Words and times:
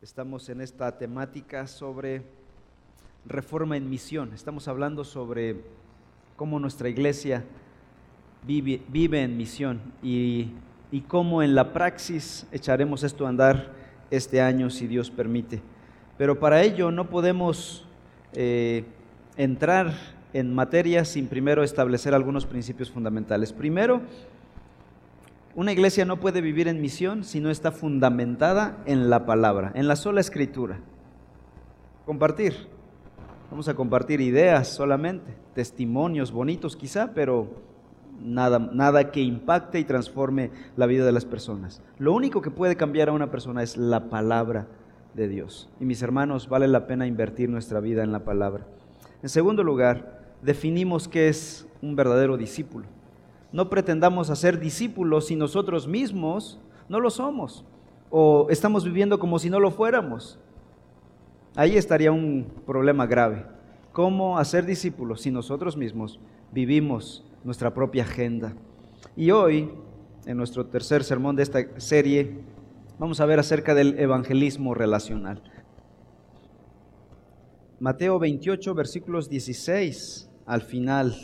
Estamos 0.00 0.48
en 0.48 0.60
esta 0.60 0.96
temática 0.96 1.66
sobre 1.66 2.22
reforma 3.26 3.76
en 3.76 3.90
misión. 3.90 4.32
Estamos 4.32 4.68
hablando 4.68 5.02
sobre 5.02 5.56
cómo 6.36 6.60
nuestra 6.60 6.88
iglesia 6.88 7.44
vive, 8.46 9.22
en 9.22 9.36
misión 9.36 9.80
y, 10.00 10.52
y, 10.92 11.00
cómo 11.00 11.42
en 11.42 11.56
la 11.56 11.72
praxis 11.72 12.46
echaremos 12.52 13.02
esto 13.02 13.26
a 13.26 13.30
andar 13.30 13.72
este 14.08 14.40
año, 14.40 14.70
si 14.70 14.86
Dios 14.86 15.10
permite. 15.10 15.60
Pero 16.16 16.38
para 16.38 16.62
ello 16.62 16.92
no 16.92 17.10
podemos 17.10 17.84
eh, 18.34 18.84
entrar 19.36 19.92
en 20.32 20.54
materia 20.54 21.04
sin 21.04 21.26
primero 21.26 21.64
establecer 21.64 22.14
algunos 22.14 22.46
principios 22.46 22.88
fundamentales. 22.88 23.52
Primero, 23.52 24.02
una 25.58 25.72
iglesia 25.72 26.04
no 26.04 26.20
puede 26.20 26.40
vivir 26.40 26.68
en 26.68 26.80
misión 26.80 27.24
si 27.24 27.40
no 27.40 27.50
está 27.50 27.72
fundamentada 27.72 28.80
en 28.86 29.10
la 29.10 29.26
palabra, 29.26 29.72
en 29.74 29.88
la 29.88 29.96
sola 29.96 30.20
escritura. 30.20 30.78
Compartir. 32.06 32.68
Vamos 33.50 33.66
a 33.66 33.74
compartir 33.74 34.20
ideas 34.20 34.68
solamente, 34.68 35.34
testimonios 35.56 36.30
bonitos 36.30 36.76
quizá, 36.76 37.12
pero 37.12 37.56
nada, 38.22 38.60
nada 38.60 39.10
que 39.10 39.20
impacte 39.20 39.80
y 39.80 39.84
transforme 39.84 40.52
la 40.76 40.86
vida 40.86 41.04
de 41.04 41.10
las 41.10 41.24
personas. 41.24 41.82
Lo 41.98 42.12
único 42.12 42.40
que 42.40 42.52
puede 42.52 42.76
cambiar 42.76 43.08
a 43.08 43.12
una 43.12 43.32
persona 43.32 43.64
es 43.64 43.76
la 43.76 44.08
palabra 44.08 44.68
de 45.14 45.26
Dios. 45.26 45.68
Y 45.80 45.84
mis 45.86 46.02
hermanos, 46.02 46.48
vale 46.48 46.68
la 46.68 46.86
pena 46.86 47.08
invertir 47.08 47.48
nuestra 47.48 47.80
vida 47.80 48.04
en 48.04 48.12
la 48.12 48.22
palabra. 48.22 48.64
En 49.24 49.28
segundo 49.28 49.64
lugar, 49.64 50.36
definimos 50.40 51.08
qué 51.08 51.26
es 51.26 51.66
un 51.82 51.96
verdadero 51.96 52.36
discípulo. 52.36 52.86
No 53.52 53.70
pretendamos 53.70 54.30
hacer 54.30 54.60
discípulos 54.60 55.26
si 55.26 55.36
nosotros 55.36 55.88
mismos 55.88 56.60
no 56.88 57.00
lo 57.00 57.10
somos 57.10 57.64
o 58.10 58.48
estamos 58.50 58.84
viviendo 58.84 59.18
como 59.18 59.38
si 59.38 59.50
no 59.50 59.60
lo 59.60 59.70
fuéramos. 59.70 60.38
Ahí 61.56 61.76
estaría 61.76 62.12
un 62.12 62.46
problema 62.66 63.06
grave. 63.06 63.46
¿Cómo 63.92 64.38
hacer 64.38 64.64
discípulos 64.64 65.22
si 65.22 65.30
nosotros 65.30 65.76
mismos 65.76 66.20
vivimos 66.52 67.24
nuestra 67.42 67.74
propia 67.74 68.04
agenda? 68.04 68.54
Y 69.16 69.30
hoy, 69.30 69.70
en 70.26 70.36
nuestro 70.36 70.66
tercer 70.66 71.02
sermón 71.02 71.36
de 71.36 71.42
esta 71.42 71.80
serie, 71.80 72.38
vamos 72.98 73.20
a 73.20 73.26
ver 73.26 73.40
acerca 73.40 73.74
del 73.74 73.98
evangelismo 73.98 74.74
relacional. 74.74 75.42
Mateo 77.80 78.18
28, 78.18 78.74
versículos 78.74 79.28
16 79.28 80.30
al 80.46 80.62
final 80.62 81.16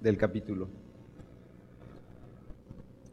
del 0.00 0.16
capítulo. 0.16 0.68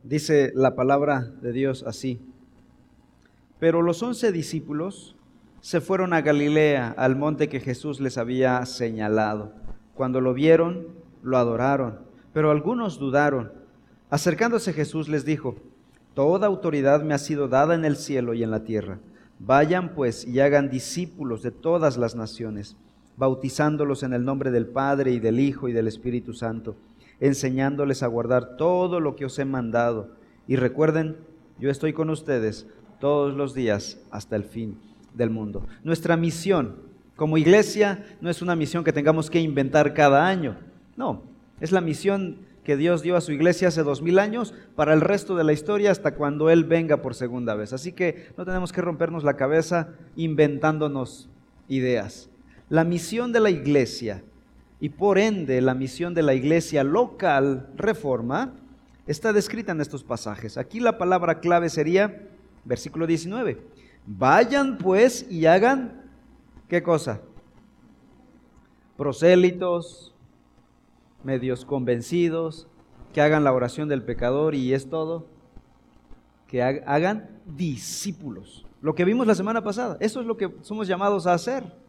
Dice 0.04 0.52
la 0.54 0.76
palabra 0.76 1.32
de 1.42 1.54
Dios 1.54 1.86
así. 1.88 2.20
Pero 3.60 3.82
los 3.82 4.04
once 4.04 4.34
discípulos 4.34 5.16
se 5.62 5.80
fueron 5.80 6.12
a 6.12 6.20
Galilea, 6.20 6.94
al 6.98 7.16
monte 7.16 7.48
que 7.48 7.62
Jesús 7.62 8.02
les 8.02 8.18
había 8.18 8.66
señalado. 8.66 9.54
Cuando 9.96 10.20
lo 10.20 10.34
vieron, 10.34 10.88
lo 11.22 11.38
adoraron, 11.38 12.00
pero 12.34 12.52
algunos 12.52 13.00
dudaron. 13.00 13.54
Acercándose 14.10 14.74
Jesús 14.74 15.08
les 15.08 15.24
dijo, 15.24 15.56
Toda 16.14 16.48
autoridad 16.48 17.02
me 17.02 17.14
ha 17.14 17.18
sido 17.18 17.48
dada 17.48 17.74
en 17.74 17.86
el 17.86 17.96
cielo 17.96 18.34
y 18.34 18.44
en 18.44 18.52
la 18.52 18.66
tierra. 18.66 19.00
Vayan 19.40 19.96
pues 19.96 20.28
y 20.28 20.42
hagan 20.42 20.70
discípulos 20.70 21.44
de 21.44 21.52
todas 21.52 21.96
las 21.96 22.14
naciones, 22.14 22.76
bautizándolos 23.16 24.04
en 24.04 24.12
el 24.12 24.26
nombre 24.26 24.52
del 24.52 24.68
Padre 24.68 25.12
y 25.12 25.22
del 25.22 25.40
Hijo 25.40 25.70
y 25.70 25.72
del 25.72 25.88
Espíritu 25.88 26.34
Santo 26.34 26.76
enseñándoles 27.24 28.04
a 28.04 28.08
guardar 28.08 28.58
todo 28.58 29.00
lo 29.00 29.16
que 29.16 29.24
os 29.24 29.40
he 29.40 29.46
mandado. 29.46 30.10
Y 30.46 30.58
recuerden, 30.58 31.16
yo 31.58 31.70
estoy 31.70 31.94
con 31.94 32.10
ustedes 32.10 32.68
todos 33.00 33.34
los 33.34 33.54
días 33.54 33.98
hasta 34.12 34.36
el 34.36 34.44
fin 34.44 34.78
del 35.14 35.30
mundo. 35.30 35.66
Nuestra 35.86 36.18
misión 36.18 36.76
como 37.16 37.38
iglesia 37.38 38.04
no 38.20 38.30
es 38.30 38.42
una 38.42 38.58
misión 38.58 38.84
que 38.84 38.92
tengamos 38.92 39.30
que 39.30 39.40
inventar 39.40 39.94
cada 39.94 40.28
año. 40.28 40.58
No, 40.98 41.24
es 41.62 41.72
la 41.72 41.80
misión 41.80 42.40
que 42.66 42.76
Dios 42.76 43.02
dio 43.02 43.16
a 43.16 43.22
su 43.22 43.32
iglesia 43.32 43.70
hace 43.70 43.84
dos 43.84 44.02
mil 44.02 44.20
años 44.20 44.54
para 44.76 44.94
el 44.94 45.00
resto 45.00 45.38
de 45.38 45.46
la 45.46 45.54
historia 45.54 45.92
hasta 45.92 46.16
cuando 46.16 46.50
Él 46.50 46.66
venga 46.66 47.02
por 47.02 47.16
segunda 47.16 47.56
vez. 47.56 47.72
Así 47.72 47.94
que 47.94 48.34
no 48.38 48.44
tenemos 48.44 48.74
que 48.74 48.82
rompernos 48.82 49.24
la 49.24 49.38
cabeza 49.38 49.94
inventándonos 50.18 51.30
ideas. 51.70 52.30
La 52.68 52.84
misión 52.84 53.32
de 53.32 53.40
la 53.40 53.50
iglesia 53.50 54.24
y 54.84 54.90
por 54.90 55.18
ende 55.18 55.62
la 55.62 55.76
misión 55.76 56.14
de 56.14 56.24
la 56.24 56.34
iglesia 56.34 56.84
local 56.84 57.70
reforma 57.78 58.54
está 59.08 59.32
descrita 59.32 59.72
en 59.72 59.80
estos 59.80 60.04
pasajes. 60.04 60.58
Aquí 60.58 60.82
la 60.82 60.98
palabra 60.98 61.40
clave 61.40 61.70
sería 61.70 62.28
versículo 62.66 63.08
19. 63.08 63.62
Vayan 64.06 64.78
pues 64.78 65.26
y 65.32 65.46
hagan, 65.46 66.02
¿qué 66.68 66.84
cosa? 66.84 67.22
Prosélitos, 68.98 70.14
medios 71.24 71.64
convencidos, 71.64 72.68
que 73.14 73.22
hagan 73.22 73.46
la 73.46 73.54
oración 73.54 73.88
del 73.88 74.04
pecador 74.04 74.54
y 74.54 74.74
es 74.74 74.90
todo, 74.90 75.28
que 76.46 76.62
hagan 76.62 77.30
discípulos. 77.46 78.66
Lo 78.82 78.94
que 78.96 79.06
vimos 79.06 79.28
la 79.28 79.36
semana 79.36 79.64
pasada, 79.64 79.96
eso 80.02 80.20
es 80.20 80.26
lo 80.28 80.36
que 80.36 80.54
somos 80.62 80.90
llamados 80.90 81.26
a 81.26 81.36
hacer. 81.36 81.83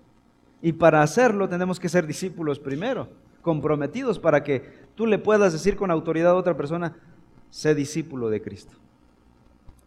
Y 0.64 0.72
para 0.72 1.02
hacerlo 1.02 1.46
tenemos 1.46 1.78
que 1.78 1.90
ser 1.90 2.06
discípulos 2.06 2.58
primero, 2.58 3.06
comprometidos 3.42 4.18
para 4.18 4.42
que 4.42 4.64
tú 4.94 5.06
le 5.06 5.18
puedas 5.18 5.52
decir 5.52 5.76
con 5.76 5.90
autoridad 5.90 6.30
a 6.30 6.36
otra 6.36 6.56
persona, 6.56 6.96
sé 7.50 7.74
discípulo 7.74 8.30
de 8.30 8.40
Cristo. 8.40 8.74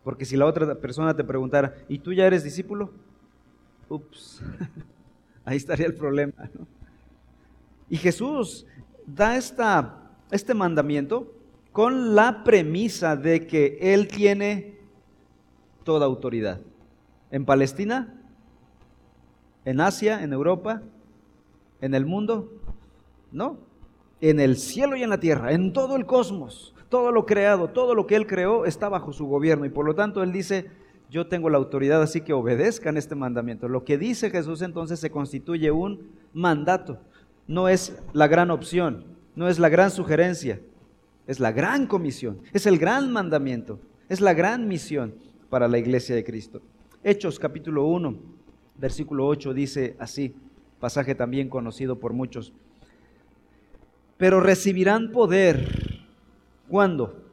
Porque 0.03 0.23
si 0.23 0.37
la 0.37 0.45
otra 0.45 0.75
persona 0.75 1.15
te 1.15 1.23
preguntara, 1.23 1.73
¿y 1.89 1.97
tú 1.97 2.13
ya 2.13 2.27
eres 2.27 2.43
discípulo? 2.43 2.91
Ups, 3.89 4.43
ahí 5.45 5.57
estaría 5.57 5.87
el 5.87 5.95
problema. 5.95 6.47
Y 7.89 7.97
Jesús 7.97 8.67
da 9.07 9.35
esta, 9.35 10.11
este 10.29 10.53
mandamiento 10.53 11.33
con 11.71 12.13
la 12.13 12.43
premisa 12.43 13.15
de 13.15 13.47
que 13.47 13.79
Él 13.81 14.07
tiene 14.07 14.77
toda 15.83 16.05
autoridad. 16.05 16.61
En 17.31 17.45
Palestina 17.45 18.16
¿En 19.67 19.81
Asia? 19.81 20.23
¿En 20.23 20.31
Europa? 20.31 20.81
¿En 21.81 21.93
el 21.93 22.05
mundo? 22.05 22.53
No. 23.33 23.57
En 24.21 24.39
el 24.39 24.55
cielo 24.55 24.95
y 24.95 25.03
en 25.03 25.09
la 25.09 25.19
tierra, 25.19 25.51
en 25.51 25.73
todo 25.73 25.97
el 25.97 26.05
cosmos, 26.05 26.73
todo 26.87 27.11
lo 27.11 27.25
creado, 27.25 27.67
todo 27.71 27.93
lo 27.93 28.07
que 28.07 28.15
Él 28.15 28.27
creó 28.27 28.63
está 28.63 28.87
bajo 28.87 29.11
su 29.11 29.25
gobierno. 29.25 29.65
Y 29.65 29.69
por 29.69 29.85
lo 29.85 29.93
tanto 29.93 30.23
Él 30.23 30.31
dice, 30.31 30.71
yo 31.09 31.27
tengo 31.27 31.49
la 31.49 31.57
autoridad, 31.57 32.01
así 32.01 32.21
que 32.21 32.31
obedezcan 32.31 32.95
este 32.95 33.13
mandamiento. 33.13 33.67
Lo 33.67 33.83
que 33.83 33.97
dice 33.97 34.29
Jesús 34.29 34.61
entonces 34.61 35.01
se 35.01 35.11
constituye 35.11 35.69
un 35.69 36.11
mandato. 36.31 36.99
No 37.45 37.67
es 37.67 38.01
la 38.13 38.29
gran 38.29 38.51
opción, 38.51 39.03
no 39.35 39.49
es 39.49 39.59
la 39.59 39.67
gran 39.67 39.91
sugerencia, 39.91 40.61
es 41.27 41.41
la 41.41 41.51
gran 41.51 41.87
comisión, 41.87 42.39
es 42.53 42.67
el 42.67 42.77
gran 42.77 43.11
mandamiento, 43.11 43.81
es 44.07 44.21
la 44.21 44.33
gran 44.33 44.69
misión 44.69 45.15
para 45.49 45.67
la 45.67 45.77
iglesia 45.77 46.15
de 46.15 46.23
Cristo. 46.23 46.61
Hechos 47.03 47.37
capítulo 47.37 47.83
1 47.83 48.36
versículo 48.79 49.27
8 49.27 49.53
dice 49.53 49.95
así, 49.99 50.35
pasaje 50.79 51.15
también 51.15 51.49
conocido 51.49 51.99
por 51.99 52.13
muchos. 52.13 52.53
Pero 54.17 54.39
recibirán 54.39 55.11
poder. 55.11 56.05
¿Cuándo? 56.67 57.23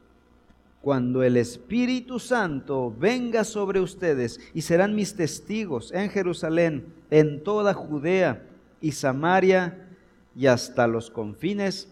Cuando 0.81 1.23
el 1.23 1.35
Espíritu 1.35 2.19
Santo 2.19 2.93
venga 2.97 3.43
sobre 3.43 3.79
ustedes 3.79 4.39
y 4.53 4.61
serán 4.61 4.95
mis 4.95 5.15
testigos 5.15 5.91
en 5.91 6.09
Jerusalén, 6.09 6.85
en 7.09 7.43
toda 7.43 7.73
Judea 7.73 8.43
y 8.81 8.91
Samaria 8.91 9.87
y 10.35 10.45
hasta 10.45 10.85
los 10.85 11.09
confines 11.09 11.91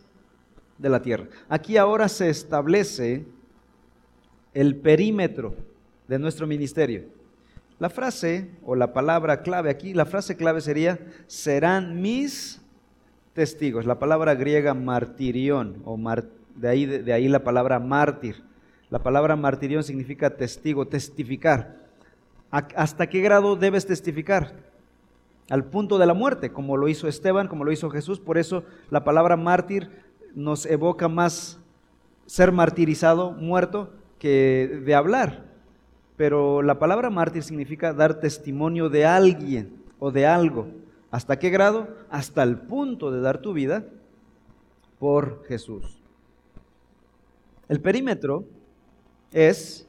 de 0.77 0.89
la 0.89 1.01
tierra. 1.01 1.27
Aquí 1.49 1.77
ahora 1.77 2.07
se 2.07 2.29
establece 2.29 3.25
el 4.53 4.75
perímetro 4.75 5.55
de 6.07 6.19
nuestro 6.19 6.45
ministerio. 6.45 7.05
La 7.83 7.89
frase 7.89 8.49
o 8.63 8.77
la 8.77 8.93
palabra 8.93 9.41
clave 9.41 9.69
aquí, 9.69 9.93
la 9.93 10.05
frase 10.05 10.37
clave 10.37 10.61
sería, 10.61 10.99
serán 11.27 12.01
mis 12.01 12.61
testigos. 13.33 13.85
La 13.85 13.99
palabra 13.99 14.35
griega 14.35 14.73
martirión, 14.73 15.81
o 15.83 15.99
de, 16.55 16.69
ahí, 16.69 16.85
de, 16.85 17.11
ahí 17.11 17.27
la 17.27 17.43
palabra 17.43 17.81
mártir. 17.81 18.41
La 18.89 19.03
palabra 19.03 19.35
martirión 19.35 19.83
significa 19.83 20.29
testigo, 20.37 20.87
testificar. 20.87 21.75
¿Hasta 22.51 23.07
qué 23.07 23.19
grado 23.19 23.57
debes 23.57 23.85
testificar? 23.85 24.53
Al 25.49 25.65
punto 25.65 25.97
de 25.97 26.05
la 26.05 26.13
muerte, 26.13 26.53
como 26.53 26.77
lo 26.77 26.87
hizo 26.87 27.09
Esteban, 27.09 27.49
como 27.49 27.65
lo 27.65 27.73
hizo 27.73 27.89
Jesús. 27.89 28.17
Por 28.17 28.37
eso 28.37 28.63
la 28.91 29.03
palabra 29.03 29.35
mártir 29.35 29.89
nos 30.33 30.65
evoca 30.65 31.09
más 31.09 31.59
ser 32.27 32.53
martirizado, 32.53 33.31
muerto, 33.31 33.91
que 34.19 34.83
de 34.85 34.95
hablar. 34.95 35.52
Pero 36.15 36.61
la 36.61 36.79
palabra 36.79 37.09
mártir 37.09 37.43
significa 37.43 37.93
dar 37.93 38.19
testimonio 38.19 38.89
de 38.89 39.05
alguien 39.05 39.83
o 39.99 40.11
de 40.11 40.25
algo. 40.25 40.67
¿Hasta 41.11 41.37
qué 41.37 41.49
grado? 41.49 41.87
Hasta 42.09 42.43
el 42.43 42.57
punto 42.57 43.11
de 43.11 43.21
dar 43.21 43.39
tu 43.39 43.53
vida 43.53 43.85
por 44.99 45.43
Jesús. 45.45 46.01
El 47.67 47.81
perímetro 47.81 48.45
es 49.31 49.87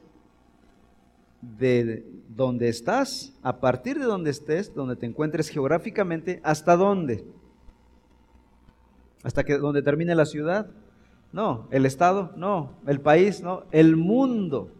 de 1.41 2.05
donde 2.29 2.69
estás, 2.69 3.33
a 3.43 3.59
partir 3.59 3.99
de 3.99 4.05
donde 4.05 4.31
estés, 4.31 4.73
donde 4.73 4.95
te 4.95 5.05
encuentres 5.05 5.49
geográficamente, 5.49 6.41
hasta 6.43 6.75
dónde. 6.75 7.25
Hasta 9.23 9.43
que 9.43 9.57
donde 9.57 9.81
termine 9.81 10.15
la 10.15 10.25
ciudad. 10.25 10.69
No, 11.31 11.67
el 11.71 11.85
estado, 11.85 12.31
no, 12.35 12.73
el 12.87 13.01
país, 13.01 13.41
no, 13.41 13.63
el 13.71 13.95
mundo. 13.95 14.71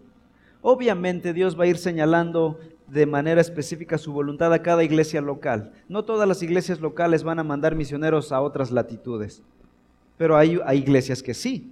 Obviamente 0.67 1.31
Dios 1.31 1.55
va 1.59 1.65
a 1.65 1.67
ir 1.67 1.77
señalando 1.77 2.59
de 2.87 3.05
manera 3.05 3.39
específica 3.39 3.99
su 3.99 4.11
voluntad 4.11 4.51
a 4.51 4.63
cada 4.63 4.83
iglesia 4.83 5.21
local. 5.21 5.73
No 5.87 6.05
todas 6.05 6.27
las 6.27 6.41
iglesias 6.41 6.79
locales 6.81 7.23
van 7.23 7.37
a 7.37 7.43
mandar 7.43 7.75
misioneros 7.75 8.31
a 8.31 8.41
otras 8.41 8.71
latitudes, 8.71 9.43
pero 10.17 10.35
hay, 10.35 10.59
hay 10.65 10.79
iglesias 10.79 11.21
que 11.21 11.35
sí. 11.35 11.71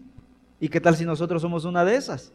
¿Y 0.59 0.69
qué 0.69 0.79
tal 0.79 0.95
si 0.95 1.05
nosotros 1.05 1.41
somos 1.41 1.65
una 1.65 1.83
de 1.83 1.95
esas? 1.95 2.33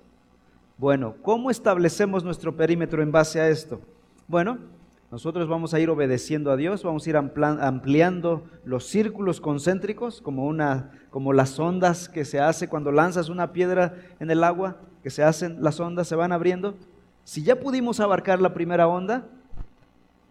Bueno, 0.78 1.14
¿cómo 1.22 1.49
establecemos 1.49 2.25
nuestro 2.25 2.56
perímetro 2.56 3.04
en 3.04 3.12
base 3.12 3.40
a 3.40 3.49
esto? 3.49 3.81
Bueno, 4.26 4.58
nosotros 5.12 5.49
vamos 5.49 5.75
a 5.75 5.78
ir 5.78 5.90
obedeciendo 5.90 6.50
a 6.50 6.56
Dios, 6.56 6.82
vamos 6.82 7.06
a 7.06 7.11
ir 7.11 7.16
ampliando 7.16 8.43
los 8.64 8.84
círculos 8.84 9.40
concéntricos, 9.40 10.20
como, 10.20 10.44
una, 10.46 10.90
como 11.11 11.32
las 11.32 11.56
ondas 11.61 12.08
que 12.08 12.25
se 12.25 12.40
hace 12.40 12.66
cuando 12.66 12.90
lanzas 12.90 13.28
una 13.28 13.52
piedra 13.52 13.94
en 14.19 14.32
el 14.32 14.43
agua, 14.43 14.78
que 15.02 15.10
se 15.10 15.22
hacen, 15.22 15.62
las 15.62 15.80
ondas 15.80 16.08
se 16.08 16.16
van 16.16 16.32
abriendo. 16.32 16.74
Si 17.24 17.42
ya 17.42 17.60
pudimos 17.60 18.00
abarcar 18.00 18.40
la 18.40 18.54
primera 18.54 18.88
onda, 18.88 19.26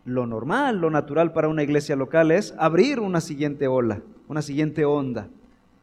lo 0.05 0.25
normal, 0.25 0.77
lo 0.77 0.89
natural 0.89 1.33
para 1.33 1.49
una 1.49 1.63
iglesia 1.63 1.95
local 1.95 2.31
es 2.31 2.53
abrir 2.57 2.99
una 2.99 3.21
siguiente 3.21 3.67
ola, 3.67 4.01
una 4.27 4.41
siguiente 4.41 4.85
onda. 4.85 5.27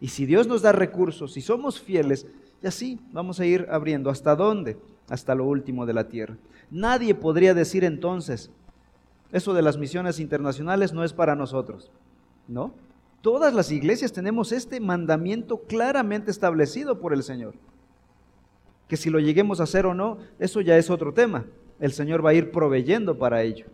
Y 0.00 0.08
si 0.08 0.26
Dios 0.26 0.46
nos 0.46 0.62
da 0.62 0.72
recursos, 0.72 1.32
si 1.32 1.40
somos 1.40 1.80
fieles, 1.80 2.26
y 2.62 2.66
así 2.66 2.98
vamos 3.12 3.40
a 3.40 3.44
ir 3.44 3.66
abriendo. 3.70 4.08
¿Hasta 4.08 4.34
dónde? 4.34 4.78
Hasta 5.10 5.34
lo 5.34 5.44
último 5.44 5.84
de 5.84 5.92
la 5.92 6.08
tierra. 6.08 6.36
Nadie 6.70 7.14
podría 7.14 7.52
decir 7.52 7.84
entonces, 7.84 8.50
eso 9.32 9.52
de 9.52 9.60
las 9.60 9.76
misiones 9.76 10.18
internacionales 10.18 10.94
no 10.94 11.04
es 11.04 11.12
para 11.12 11.36
nosotros. 11.36 11.90
¿No? 12.48 12.72
Todas 13.20 13.52
las 13.52 13.70
iglesias 13.70 14.12
tenemos 14.12 14.52
este 14.52 14.80
mandamiento 14.80 15.58
claramente 15.62 16.30
establecido 16.30 17.00
por 17.00 17.12
el 17.12 17.22
Señor. 17.22 17.54
Que 18.88 18.96
si 18.96 19.10
lo 19.10 19.18
lleguemos 19.18 19.60
a 19.60 19.64
hacer 19.64 19.86
o 19.86 19.94
no, 19.94 20.18
eso 20.38 20.60
ya 20.60 20.76
es 20.76 20.90
otro 20.90 21.12
tema. 21.12 21.46
El 21.80 21.92
Señor 21.92 22.24
va 22.24 22.30
a 22.30 22.34
ir 22.34 22.50
proveyendo 22.50 23.18
para 23.18 23.42
ello. 23.42 23.66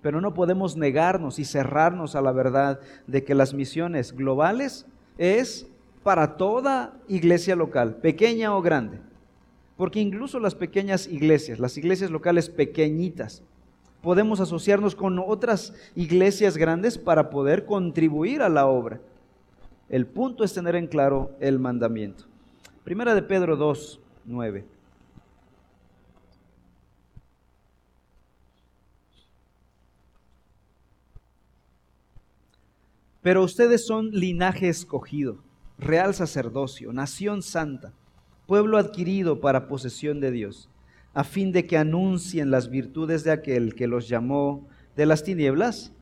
Pero 0.00 0.20
no 0.20 0.34
podemos 0.34 0.76
negarnos 0.76 1.38
y 1.38 1.44
cerrarnos 1.44 2.16
a 2.16 2.22
la 2.22 2.32
verdad 2.32 2.80
de 3.06 3.24
que 3.24 3.34
las 3.34 3.54
misiones 3.54 4.12
globales 4.12 4.86
es 5.18 5.66
para 6.02 6.36
toda 6.36 6.94
iglesia 7.08 7.54
local, 7.54 7.96
pequeña 7.96 8.56
o 8.56 8.62
grande. 8.62 8.98
Porque 9.76 10.00
incluso 10.00 10.40
las 10.40 10.54
pequeñas 10.54 11.06
iglesias, 11.06 11.58
las 11.58 11.76
iglesias 11.78 12.10
locales 12.10 12.48
pequeñitas, 12.48 13.42
podemos 14.02 14.40
asociarnos 14.40 14.94
con 14.94 15.18
otras 15.18 15.72
iglesias 15.94 16.56
grandes 16.56 16.98
para 16.98 17.30
poder 17.30 17.64
contribuir 17.64 18.42
a 18.42 18.48
la 18.48 18.66
obra. 18.66 19.00
El 19.88 20.06
punto 20.06 20.44
es 20.44 20.52
tener 20.52 20.74
en 20.74 20.88
claro 20.88 21.30
el 21.40 21.58
mandamiento. 21.58 22.24
Primera 22.84 23.14
de 23.14 23.22
Pedro 23.22 23.56
2, 23.56 24.00
9. 24.24 24.64
Pero 33.22 33.44
ustedes 33.44 33.86
son 33.86 34.10
linaje 34.10 34.68
escogido 34.68 35.38
real 35.82 36.14
sacerdocio, 36.14 36.92
nación 36.92 37.42
santa, 37.42 37.92
pueblo 38.46 38.78
adquirido 38.78 39.40
para 39.40 39.68
posesión 39.68 40.20
de 40.20 40.30
Dios, 40.30 40.68
a 41.14 41.24
fin 41.24 41.52
de 41.52 41.66
que 41.66 41.76
anuncien 41.76 42.50
las 42.50 42.70
virtudes 42.70 43.24
de 43.24 43.32
aquel 43.32 43.74
que 43.74 43.86
los 43.86 44.08
llamó 44.08 44.66
de 44.96 45.06
las 45.06 45.24
tinieblas 45.24 45.92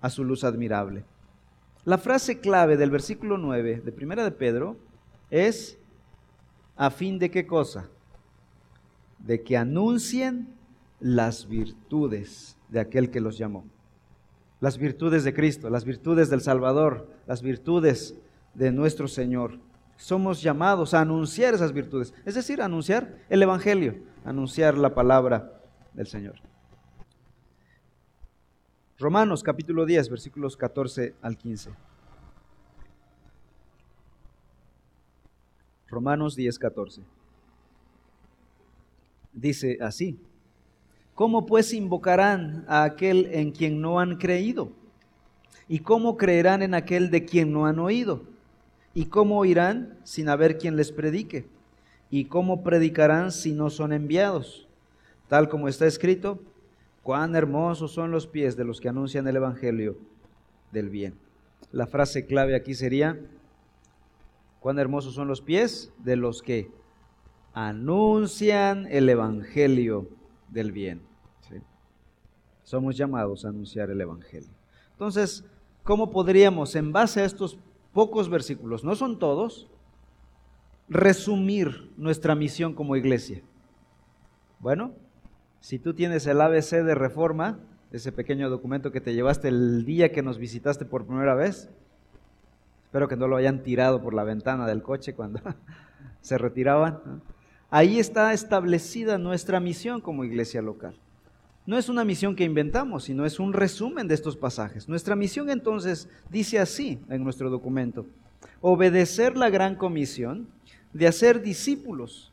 a 0.00 0.10
su 0.10 0.24
luz 0.24 0.44
admirable. 0.44 1.04
La 1.84 1.98
frase 1.98 2.40
clave 2.40 2.76
del 2.76 2.90
versículo 2.90 3.38
9 3.38 3.82
de 3.84 3.92
Primera 3.92 4.24
de 4.24 4.30
Pedro 4.30 4.76
es 5.30 5.78
a 6.78 6.90
fin 6.90 7.18
de 7.18 7.30
qué 7.30 7.46
cosa? 7.46 7.88
De 9.18 9.42
que 9.42 9.56
anuncien 9.56 10.48
las 11.00 11.48
virtudes 11.48 12.56
de 12.68 12.80
aquel 12.80 13.10
que 13.10 13.20
los 13.20 13.36
llamó. 13.36 13.64
Las 14.60 14.78
virtudes 14.78 15.24
de 15.24 15.34
Cristo, 15.34 15.70
las 15.70 15.84
virtudes 15.84 16.30
del 16.30 16.40
Salvador, 16.40 17.08
las 17.26 17.42
virtudes 17.42 18.14
de 18.54 18.70
nuestro 18.70 19.08
Señor. 19.08 19.58
Somos 19.96 20.40
llamados 20.40 20.94
a 20.94 21.00
anunciar 21.00 21.52
esas 21.52 21.72
virtudes, 21.72 22.14
es 22.24 22.36
decir, 22.36 22.62
anunciar 22.62 23.18
el 23.28 23.42
Evangelio, 23.42 23.96
anunciar 24.24 24.78
la 24.78 24.94
palabra 24.94 25.60
del 25.94 26.06
Señor. 26.06 26.36
Romanos 28.98 29.42
capítulo 29.42 29.84
10, 29.84 30.10
versículos 30.10 30.56
14 30.56 31.16
al 31.22 31.36
15. 31.36 31.70
Romanos 35.90 36.36
10, 36.36 36.58
14. 36.58 37.02
Dice 39.32 39.78
así, 39.80 40.18
¿cómo 41.14 41.46
pues 41.46 41.72
invocarán 41.72 42.64
a 42.68 42.84
aquel 42.84 43.26
en 43.32 43.52
quien 43.52 43.80
no 43.80 44.00
han 44.00 44.16
creído? 44.16 44.72
¿Y 45.68 45.80
cómo 45.80 46.16
creerán 46.16 46.62
en 46.62 46.74
aquel 46.74 47.10
de 47.10 47.24
quien 47.24 47.52
no 47.52 47.66
han 47.66 47.78
oído? 47.78 48.22
¿Y 48.94 49.06
cómo 49.06 49.38
oirán 49.38 49.98
sin 50.02 50.28
haber 50.28 50.58
quien 50.58 50.76
les 50.76 50.92
predique? 50.92 51.46
¿Y 52.10 52.24
cómo 52.24 52.62
predicarán 52.62 53.32
si 53.32 53.52
no 53.52 53.70
son 53.70 53.92
enviados? 53.92 54.66
Tal 55.28 55.48
como 55.48 55.68
está 55.68 55.86
escrito, 55.86 56.40
cuán 57.02 57.36
hermosos 57.36 57.92
son 57.92 58.10
los 58.10 58.26
pies 58.26 58.56
de 58.56 58.64
los 58.64 58.80
que 58.80 58.88
anuncian 58.88 59.28
el 59.28 59.36
Evangelio 59.36 59.98
del 60.72 60.88
bien. 60.88 61.14
La 61.70 61.86
frase 61.86 62.26
clave 62.26 62.56
aquí 62.56 62.74
sería, 62.74 63.20
cuán 64.60 64.78
hermosos 64.78 65.14
son 65.14 65.28
los 65.28 65.40
pies 65.40 65.92
de 65.98 66.16
los 66.16 66.42
que 66.42 66.70
anuncian 67.52 68.86
el 68.90 69.08
Evangelio 69.08 70.08
del 70.48 70.72
bien. 70.72 71.02
Somos 72.62 72.96
llamados 72.96 73.44
a 73.44 73.48
anunciar 73.48 73.90
el 73.90 74.00
Evangelio. 74.00 74.50
Entonces, 74.92 75.44
¿cómo 75.84 76.10
podríamos, 76.10 76.74
en 76.74 76.92
base 76.92 77.20
a 77.20 77.24
estos 77.24 77.58
pocos 77.92 78.28
versículos, 78.28 78.84
no 78.84 78.94
son 78.94 79.18
todos, 79.18 79.68
resumir 80.88 81.90
nuestra 81.96 82.34
misión 82.34 82.74
como 82.74 82.96
iglesia. 82.96 83.42
Bueno, 84.60 84.92
si 85.60 85.78
tú 85.78 85.94
tienes 85.94 86.26
el 86.26 86.40
ABC 86.40 86.82
de 86.82 86.94
reforma, 86.94 87.58
ese 87.92 88.12
pequeño 88.12 88.50
documento 88.50 88.92
que 88.92 89.00
te 89.00 89.14
llevaste 89.14 89.48
el 89.48 89.84
día 89.84 90.12
que 90.12 90.22
nos 90.22 90.38
visitaste 90.38 90.84
por 90.84 91.06
primera 91.06 91.34
vez, 91.34 91.70
espero 92.88 93.06
que 93.06 93.16
no 93.16 93.28
lo 93.28 93.36
hayan 93.36 93.62
tirado 93.62 94.00
por 94.00 94.14
la 94.14 94.24
ventana 94.24 94.66
del 94.66 94.82
coche 94.82 95.12
cuando 95.12 95.40
se 96.22 96.38
retiraban, 96.38 97.20
ahí 97.68 97.98
está 97.98 98.32
establecida 98.32 99.18
nuestra 99.18 99.60
misión 99.60 100.00
como 100.00 100.24
iglesia 100.24 100.62
local. 100.62 100.94
No 101.66 101.76
es 101.76 101.90
una 101.90 102.02
misión 102.02 102.34
que 102.34 102.44
inventamos, 102.44 103.04
sino 103.04 103.26
es 103.26 103.38
un 103.38 103.52
resumen 103.52 104.08
de 104.08 104.14
estos 104.14 104.38
pasajes. 104.38 104.88
Nuestra 104.88 105.14
misión 105.16 105.50
entonces 105.50 106.08
dice 106.30 106.58
así 106.58 106.98
en 107.10 107.22
nuestro 107.22 107.50
documento, 107.50 108.06
obedecer 108.62 109.36
la 109.36 109.50
gran 109.50 109.74
comisión 109.74 110.48
de 110.94 111.08
hacer 111.08 111.42
discípulos, 111.42 112.32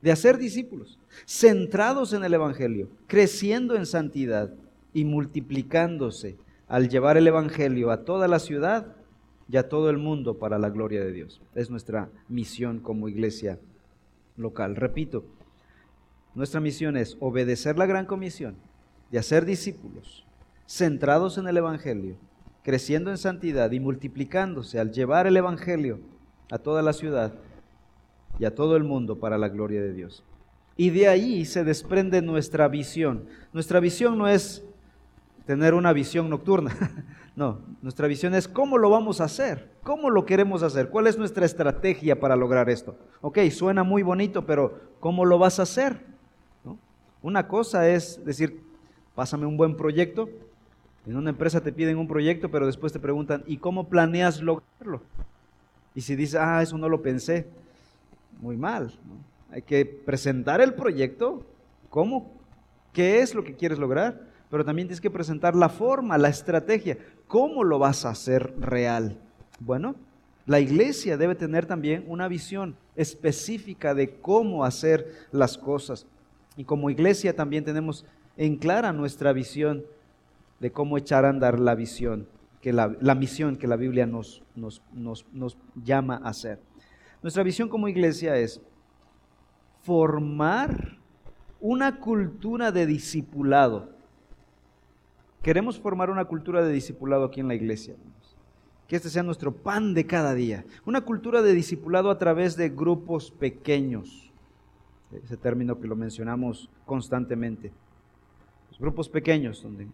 de 0.00 0.12
hacer 0.12 0.38
discípulos, 0.38 0.98
centrados 1.26 2.14
en 2.14 2.24
el 2.24 2.32
Evangelio, 2.32 2.88
creciendo 3.06 3.76
en 3.76 3.84
santidad 3.84 4.50
y 4.94 5.04
multiplicándose 5.04 6.38
al 6.74 6.88
llevar 6.88 7.16
el 7.16 7.28
Evangelio 7.28 7.92
a 7.92 7.98
toda 7.98 8.26
la 8.26 8.40
ciudad 8.40 8.96
y 9.48 9.58
a 9.58 9.68
todo 9.68 9.90
el 9.90 9.98
mundo 9.98 10.38
para 10.40 10.58
la 10.58 10.70
gloria 10.70 11.04
de 11.04 11.12
Dios. 11.12 11.40
Es 11.54 11.70
nuestra 11.70 12.10
misión 12.28 12.80
como 12.80 13.08
iglesia 13.08 13.60
local. 14.36 14.74
Repito, 14.74 15.24
nuestra 16.34 16.58
misión 16.58 16.96
es 16.96 17.16
obedecer 17.20 17.78
la 17.78 17.86
gran 17.86 18.06
comisión 18.06 18.56
de 19.12 19.20
hacer 19.20 19.44
discípulos 19.44 20.26
centrados 20.66 21.38
en 21.38 21.46
el 21.46 21.58
Evangelio, 21.58 22.16
creciendo 22.64 23.12
en 23.12 23.18
santidad 23.18 23.70
y 23.70 23.78
multiplicándose 23.78 24.80
al 24.80 24.90
llevar 24.90 25.28
el 25.28 25.36
Evangelio 25.36 26.00
a 26.50 26.58
toda 26.58 26.82
la 26.82 26.92
ciudad 26.92 27.34
y 28.40 28.46
a 28.46 28.54
todo 28.56 28.74
el 28.74 28.82
mundo 28.82 29.20
para 29.20 29.38
la 29.38 29.48
gloria 29.48 29.80
de 29.80 29.92
Dios. 29.92 30.24
Y 30.76 30.90
de 30.90 31.06
ahí 31.06 31.44
se 31.44 31.62
desprende 31.62 32.20
nuestra 32.20 32.66
visión. 32.66 33.26
Nuestra 33.52 33.78
visión 33.78 34.18
no 34.18 34.26
es 34.26 34.64
tener 35.46 35.74
una 35.74 35.92
visión 35.92 36.28
nocturna. 36.30 36.74
No, 37.36 37.58
nuestra 37.82 38.06
visión 38.06 38.32
es 38.36 38.46
cómo 38.46 38.78
lo 38.78 38.90
vamos 38.90 39.20
a 39.20 39.24
hacer, 39.24 39.68
cómo 39.82 40.08
lo 40.08 40.24
queremos 40.24 40.62
hacer, 40.62 40.88
cuál 40.88 41.08
es 41.08 41.18
nuestra 41.18 41.44
estrategia 41.44 42.20
para 42.20 42.36
lograr 42.36 42.70
esto. 42.70 42.94
Ok, 43.22 43.40
suena 43.50 43.82
muy 43.82 44.04
bonito, 44.04 44.46
pero 44.46 44.78
¿cómo 45.00 45.24
lo 45.24 45.36
vas 45.36 45.58
a 45.58 45.64
hacer? 45.64 45.98
Una 47.22 47.48
cosa 47.48 47.88
es 47.88 48.24
decir, 48.24 48.62
pásame 49.16 49.46
un 49.46 49.56
buen 49.56 49.76
proyecto. 49.76 50.28
En 51.06 51.16
una 51.16 51.30
empresa 51.30 51.60
te 51.60 51.72
piden 51.72 51.98
un 51.98 52.06
proyecto, 52.06 52.52
pero 52.52 52.66
después 52.66 52.92
te 52.92 53.00
preguntan, 53.00 53.42
¿y 53.48 53.56
cómo 53.56 53.88
planeas 53.88 54.40
lograrlo? 54.40 55.02
Y 55.92 56.02
si 56.02 56.14
dices, 56.14 56.36
ah, 56.40 56.62
eso 56.62 56.78
no 56.78 56.88
lo 56.88 57.02
pensé, 57.02 57.48
muy 58.40 58.56
mal. 58.56 58.92
hay 59.50 59.62
que 59.62 59.84
presentar 59.84 60.60
el 60.60 60.74
proyecto, 60.74 61.44
cómo, 61.90 62.30
qué 62.92 63.22
es 63.22 63.34
lo 63.34 63.42
que 63.42 63.56
quieres 63.56 63.80
lograr, 63.80 64.33
pero 64.54 64.64
también 64.64 64.86
tienes 64.86 65.00
que 65.00 65.10
presentar 65.10 65.56
la 65.56 65.68
forma, 65.68 66.16
la 66.16 66.28
estrategia, 66.28 66.96
cómo 67.26 67.64
lo 67.64 67.80
vas 67.80 68.04
a 68.04 68.10
hacer 68.10 68.54
real. 68.60 69.18
Bueno, 69.58 69.96
la 70.46 70.60
iglesia 70.60 71.16
debe 71.16 71.34
tener 71.34 71.66
también 71.66 72.04
una 72.06 72.28
visión 72.28 72.76
específica 72.94 73.94
de 73.94 74.14
cómo 74.20 74.64
hacer 74.64 75.26
las 75.32 75.58
cosas. 75.58 76.06
Y 76.56 76.62
como 76.62 76.88
iglesia 76.88 77.34
también 77.34 77.64
tenemos 77.64 78.06
en 78.36 78.54
clara 78.54 78.92
nuestra 78.92 79.32
visión 79.32 79.82
de 80.60 80.70
cómo 80.70 80.98
echar 80.98 81.24
a 81.24 81.30
andar 81.30 81.58
la 81.58 81.74
visión, 81.74 82.28
que 82.60 82.72
la, 82.72 82.86
misión 83.16 83.56
que 83.56 83.66
la 83.66 83.74
Biblia 83.74 84.06
nos, 84.06 84.44
nos, 84.54 85.56
llama 85.82 86.20
a 86.22 86.28
hacer. 86.28 86.60
Nuestra 87.24 87.42
visión 87.42 87.68
como 87.68 87.88
iglesia 87.88 88.36
es 88.36 88.60
formar 89.82 90.96
una 91.60 91.98
cultura 91.98 92.70
de 92.70 92.86
discipulado. 92.86 93.93
Queremos 95.44 95.78
formar 95.78 96.08
una 96.08 96.24
cultura 96.24 96.62
de 96.64 96.72
discipulado 96.72 97.26
aquí 97.26 97.38
en 97.40 97.48
la 97.48 97.54
iglesia. 97.54 97.94
Que 98.88 98.96
este 98.96 99.10
sea 99.10 99.22
nuestro 99.22 99.52
pan 99.52 99.92
de 99.92 100.06
cada 100.06 100.32
día. 100.32 100.64
Una 100.86 101.02
cultura 101.02 101.42
de 101.42 101.52
discipulado 101.52 102.10
a 102.10 102.16
través 102.16 102.56
de 102.56 102.70
grupos 102.70 103.30
pequeños. 103.30 104.32
Ese 105.22 105.36
término 105.36 105.78
que 105.78 105.86
lo 105.86 105.96
mencionamos 105.96 106.70
constantemente. 106.86 107.72
Grupos 108.78 109.10
pequeños, 109.10 109.62
donde 109.62 109.86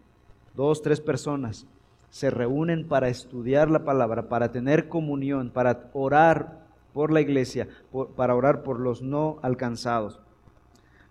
dos, 0.55 0.81
tres 0.81 1.01
personas 1.01 1.67
se 2.09 2.29
reúnen 2.29 2.87
para 2.87 3.09
estudiar 3.09 3.69
la 3.69 3.83
palabra, 3.83 4.29
para 4.29 4.53
tener 4.53 4.87
comunión, 4.87 5.49
para 5.49 5.89
orar 5.91 6.65
por 6.93 7.11
la 7.11 7.19
iglesia, 7.19 7.67
para 8.15 8.35
orar 8.35 8.63
por 8.63 8.79
los 8.79 9.01
no 9.01 9.37
alcanzados. 9.41 10.21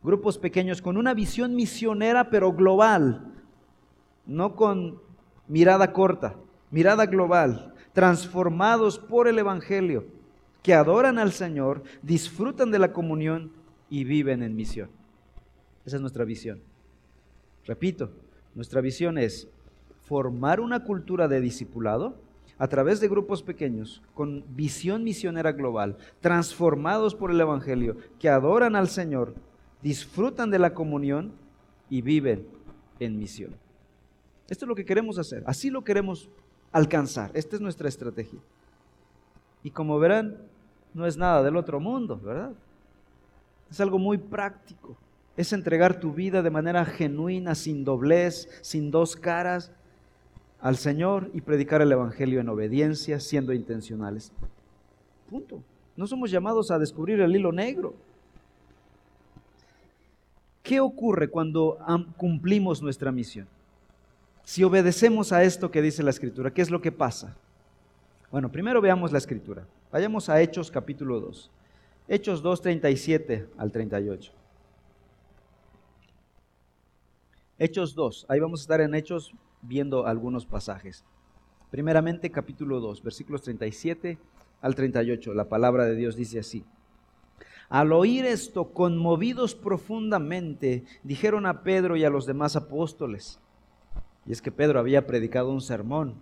Grupos 0.02 0.38
pequeños 0.38 0.80
con 0.80 0.96
una 0.96 1.12
visión 1.12 1.54
misionera 1.54 2.30
pero 2.30 2.54
global, 2.54 3.29
no 4.26 4.56
con 4.56 5.00
mirada 5.48 5.92
corta, 5.92 6.36
mirada 6.70 7.06
global, 7.06 7.74
transformados 7.92 8.98
por 8.98 9.28
el 9.28 9.38
Evangelio, 9.38 10.04
que 10.62 10.74
adoran 10.74 11.18
al 11.18 11.32
Señor, 11.32 11.82
disfrutan 12.02 12.70
de 12.70 12.78
la 12.78 12.92
comunión 12.92 13.50
y 13.88 14.04
viven 14.04 14.42
en 14.42 14.54
misión. 14.54 14.90
Esa 15.84 15.96
es 15.96 16.00
nuestra 16.00 16.24
visión. 16.24 16.60
Repito, 17.66 18.10
nuestra 18.54 18.80
visión 18.80 19.18
es 19.18 19.48
formar 20.02 20.60
una 20.60 20.84
cultura 20.84 21.28
de 21.28 21.40
discipulado 21.40 22.16
a 22.58 22.68
través 22.68 23.00
de 23.00 23.08
grupos 23.08 23.42
pequeños 23.42 24.02
con 24.12 24.44
visión 24.54 25.02
misionera 25.02 25.52
global, 25.52 25.96
transformados 26.20 27.14
por 27.14 27.30
el 27.30 27.40
Evangelio, 27.40 27.96
que 28.18 28.28
adoran 28.28 28.76
al 28.76 28.88
Señor, 28.88 29.34
disfrutan 29.82 30.50
de 30.50 30.58
la 30.58 30.74
comunión 30.74 31.32
y 31.88 32.02
viven 32.02 32.46
en 32.98 33.18
misión. 33.18 33.54
Esto 34.50 34.64
es 34.64 34.68
lo 34.68 34.74
que 34.74 34.84
queremos 34.84 35.18
hacer, 35.18 35.42
así 35.46 35.70
lo 35.70 35.82
queremos 35.82 36.28
alcanzar. 36.72 37.30
Esta 37.34 37.56
es 37.56 37.62
nuestra 37.62 37.88
estrategia. 37.88 38.40
Y 39.62 39.70
como 39.70 39.98
verán, 39.98 40.36
no 40.92 41.06
es 41.06 41.16
nada 41.16 41.42
del 41.42 41.56
otro 41.56 41.80
mundo, 41.80 42.20
¿verdad? 42.22 42.52
Es 43.70 43.80
algo 43.80 43.98
muy 43.98 44.18
práctico. 44.18 44.96
Es 45.36 45.52
entregar 45.52 46.00
tu 46.00 46.12
vida 46.12 46.42
de 46.42 46.50
manera 46.50 46.84
genuina, 46.84 47.54
sin 47.54 47.84
doblez, 47.84 48.48
sin 48.62 48.90
dos 48.90 49.16
caras, 49.16 49.72
al 50.60 50.76
Señor 50.76 51.30
y 51.32 51.40
predicar 51.40 51.80
el 51.80 51.92
Evangelio 51.92 52.40
en 52.40 52.48
obediencia, 52.48 53.20
siendo 53.20 53.52
intencionales. 53.52 54.32
Punto. 55.30 55.62
No 55.96 56.06
somos 56.06 56.30
llamados 56.30 56.70
a 56.70 56.78
descubrir 56.78 57.20
el 57.20 57.34
hilo 57.34 57.52
negro. 57.52 57.94
¿Qué 60.62 60.80
ocurre 60.80 61.28
cuando 61.28 61.78
cumplimos 62.16 62.82
nuestra 62.82 63.12
misión? 63.12 63.46
Si 64.50 64.64
obedecemos 64.64 65.30
a 65.30 65.44
esto 65.44 65.70
que 65.70 65.80
dice 65.80 66.02
la 66.02 66.10
Escritura, 66.10 66.52
¿qué 66.52 66.60
es 66.60 66.70
lo 66.70 66.80
que 66.80 66.90
pasa? 66.90 67.36
Bueno, 68.32 68.50
primero 68.50 68.80
veamos 68.80 69.12
la 69.12 69.18
Escritura. 69.18 69.64
Vayamos 69.92 70.28
a 70.28 70.40
Hechos 70.40 70.72
capítulo 70.72 71.20
2. 71.20 71.52
Hechos 72.08 72.42
2, 72.42 72.60
37 72.60 73.46
al 73.56 73.70
38. 73.70 74.32
Hechos 77.60 77.94
2. 77.94 78.26
Ahí 78.28 78.40
vamos 78.40 78.58
a 78.58 78.62
estar 78.62 78.80
en 78.80 78.96
Hechos 78.96 79.32
viendo 79.62 80.04
algunos 80.04 80.46
pasajes. 80.46 81.04
Primeramente 81.70 82.32
capítulo 82.32 82.80
2, 82.80 83.04
versículos 83.04 83.42
37 83.42 84.18
al 84.62 84.74
38. 84.74 85.32
La 85.32 85.48
palabra 85.48 85.84
de 85.84 85.94
Dios 85.94 86.16
dice 86.16 86.40
así. 86.40 86.64
Al 87.68 87.92
oír 87.92 88.24
esto, 88.24 88.72
conmovidos 88.72 89.54
profundamente, 89.54 90.82
dijeron 91.04 91.46
a 91.46 91.62
Pedro 91.62 91.96
y 91.96 92.02
a 92.02 92.10
los 92.10 92.26
demás 92.26 92.56
apóstoles. 92.56 93.38
Y 94.30 94.32
es 94.32 94.40
que 94.40 94.52
Pedro 94.52 94.78
había 94.78 95.08
predicado 95.08 95.50
un 95.50 95.60
sermón, 95.60 96.14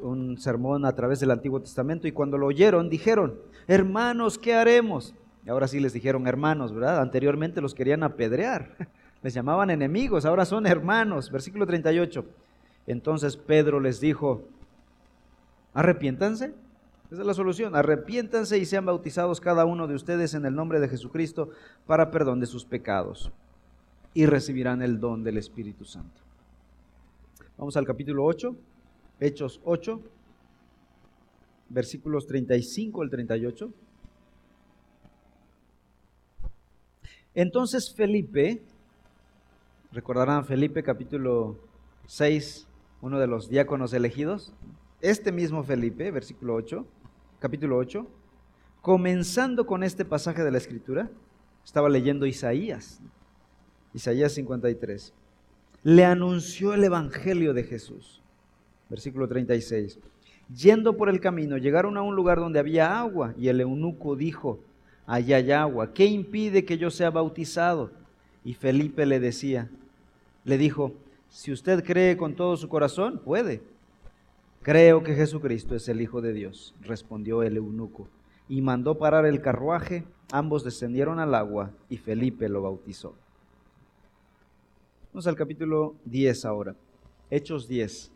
un 0.00 0.36
sermón 0.36 0.84
a 0.84 0.96
través 0.96 1.20
del 1.20 1.30
Antiguo 1.30 1.60
Testamento, 1.60 2.08
y 2.08 2.12
cuando 2.12 2.36
lo 2.36 2.46
oyeron, 2.46 2.90
dijeron, 2.90 3.38
hermanos, 3.68 4.36
¿qué 4.36 4.52
haremos? 4.52 5.14
Y 5.46 5.48
ahora 5.48 5.68
sí 5.68 5.78
les 5.78 5.92
dijeron 5.92 6.26
hermanos, 6.26 6.74
¿verdad? 6.74 7.00
Anteriormente 7.00 7.60
los 7.60 7.72
querían 7.72 8.02
apedrear. 8.02 8.74
Les 9.22 9.32
llamaban 9.32 9.70
enemigos, 9.70 10.24
ahora 10.24 10.44
son 10.44 10.66
hermanos. 10.66 11.30
Versículo 11.30 11.68
38. 11.68 12.24
Entonces 12.88 13.36
Pedro 13.36 13.78
les 13.78 14.00
dijo, 14.00 14.42
arrepiéntanse. 15.74 16.52
Esa 17.12 17.20
es 17.20 17.26
la 17.26 17.34
solución. 17.34 17.76
Arrepiéntanse 17.76 18.58
y 18.58 18.64
sean 18.64 18.86
bautizados 18.86 19.40
cada 19.40 19.64
uno 19.66 19.86
de 19.86 19.94
ustedes 19.94 20.34
en 20.34 20.46
el 20.46 20.54
nombre 20.56 20.80
de 20.80 20.88
Jesucristo 20.88 21.50
para 21.86 22.10
perdón 22.10 22.40
de 22.40 22.46
sus 22.46 22.64
pecados. 22.64 23.30
Y 24.14 24.26
recibirán 24.26 24.82
el 24.82 24.98
don 24.98 25.22
del 25.22 25.38
Espíritu 25.38 25.84
Santo. 25.84 26.27
Vamos 27.58 27.76
al 27.76 27.84
capítulo 27.84 28.24
8, 28.24 28.54
Hechos 29.18 29.60
8, 29.64 30.00
versículos 31.70 32.24
35 32.28 33.02
al 33.02 33.10
38. 33.10 33.72
Entonces 37.34 37.92
Felipe, 37.92 38.62
Recordarán 39.90 40.44
Felipe 40.44 40.84
capítulo 40.84 41.58
6, 42.06 42.68
uno 43.00 43.18
de 43.18 43.26
los 43.26 43.48
diáconos 43.48 43.92
elegidos. 43.92 44.54
Este 45.00 45.32
mismo 45.32 45.64
Felipe, 45.64 46.12
versículo 46.12 46.54
8, 46.54 46.86
capítulo 47.40 47.76
8, 47.78 48.06
comenzando 48.82 49.66
con 49.66 49.82
este 49.82 50.04
pasaje 50.04 50.44
de 50.44 50.52
la 50.52 50.58
Escritura, 50.58 51.10
estaba 51.64 51.88
leyendo 51.88 52.24
Isaías, 52.24 53.00
Isaías 53.94 54.32
53. 54.34 55.12
Le 55.84 56.04
anunció 56.04 56.74
el 56.74 56.82
Evangelio 56.82 57.54
de 57.54 57.62
Jesús, 57.62 58.20
versículo 58.90 59.28
36. 59.28 59.98
Yendo 60.54 60.96
por 60.96 61.08
el 61.08 61.20
camino, 61.20 61.56
llegaron 61.56 61.96
a 61.96 62.02
un 62.02 62.16
lugar 62.16 62.38
donde 62.38 62.58
había 62.58 62.98
agua 62.98 63.32
y 63.38 63.48
el 63.48 63.60
eunuco 63.60 64.16
dijo, 64.16 64.58
allá 65.06 65.36
hay 65.36 65.52
agua, 65.52 65.92
¿qué 65.94 66.06
impide 66.06 66.64
que 66.64 66.78
yo 66.78 66.90
sea 66.90 67.10
bautizado? 67.10 67.92
Y 68.44 68.54
Felipe 68.54 69.06
le 69.06 69.20
decía, 69.20 69.68
le 70.44 70.58
dijo, 70.58 70.94
si 71.28 71.52
usted 71.52 71.84
cree 71.84 72.16
con 72.16 72.34
todo 72.34 72.56
su 72.56 72.68
corazón, 72.68 73.20
puede. 73.24 73.62
Creo 74.62 75.04
que 75.04 75.14
Jesucristo 75.14 75.76
es 75.76 75.88
el 75.88 76.00
Hijo 76.00 76.20
de 76.20 76.32
Dios, 76.32 76.74
respondió 76.82 77.44
el 77.44 77.56
eunuco, 77.56 78.08
y 78.48 78.62
mandó 78.62 78.98
parar 78.98 79.26
el 79.26 79.40
carruaje, 79.40 80.04
ambos 80.32 80.64
descendieron 80.64 81.20
al 81.20 81.34
agua 81.36 81.70
y 81.88 81.98
Felipe 81.98 82.48
lo 82.48 82.62
bautizó. 82.62 83.14
Vamos 85.12 85.26
al 85.26 85.36
capítulo 85.36 85.96
10 86.04 86.44
ahora, 86.44 86.76
Hechos 87.30 87.66
10, 87.66 88.12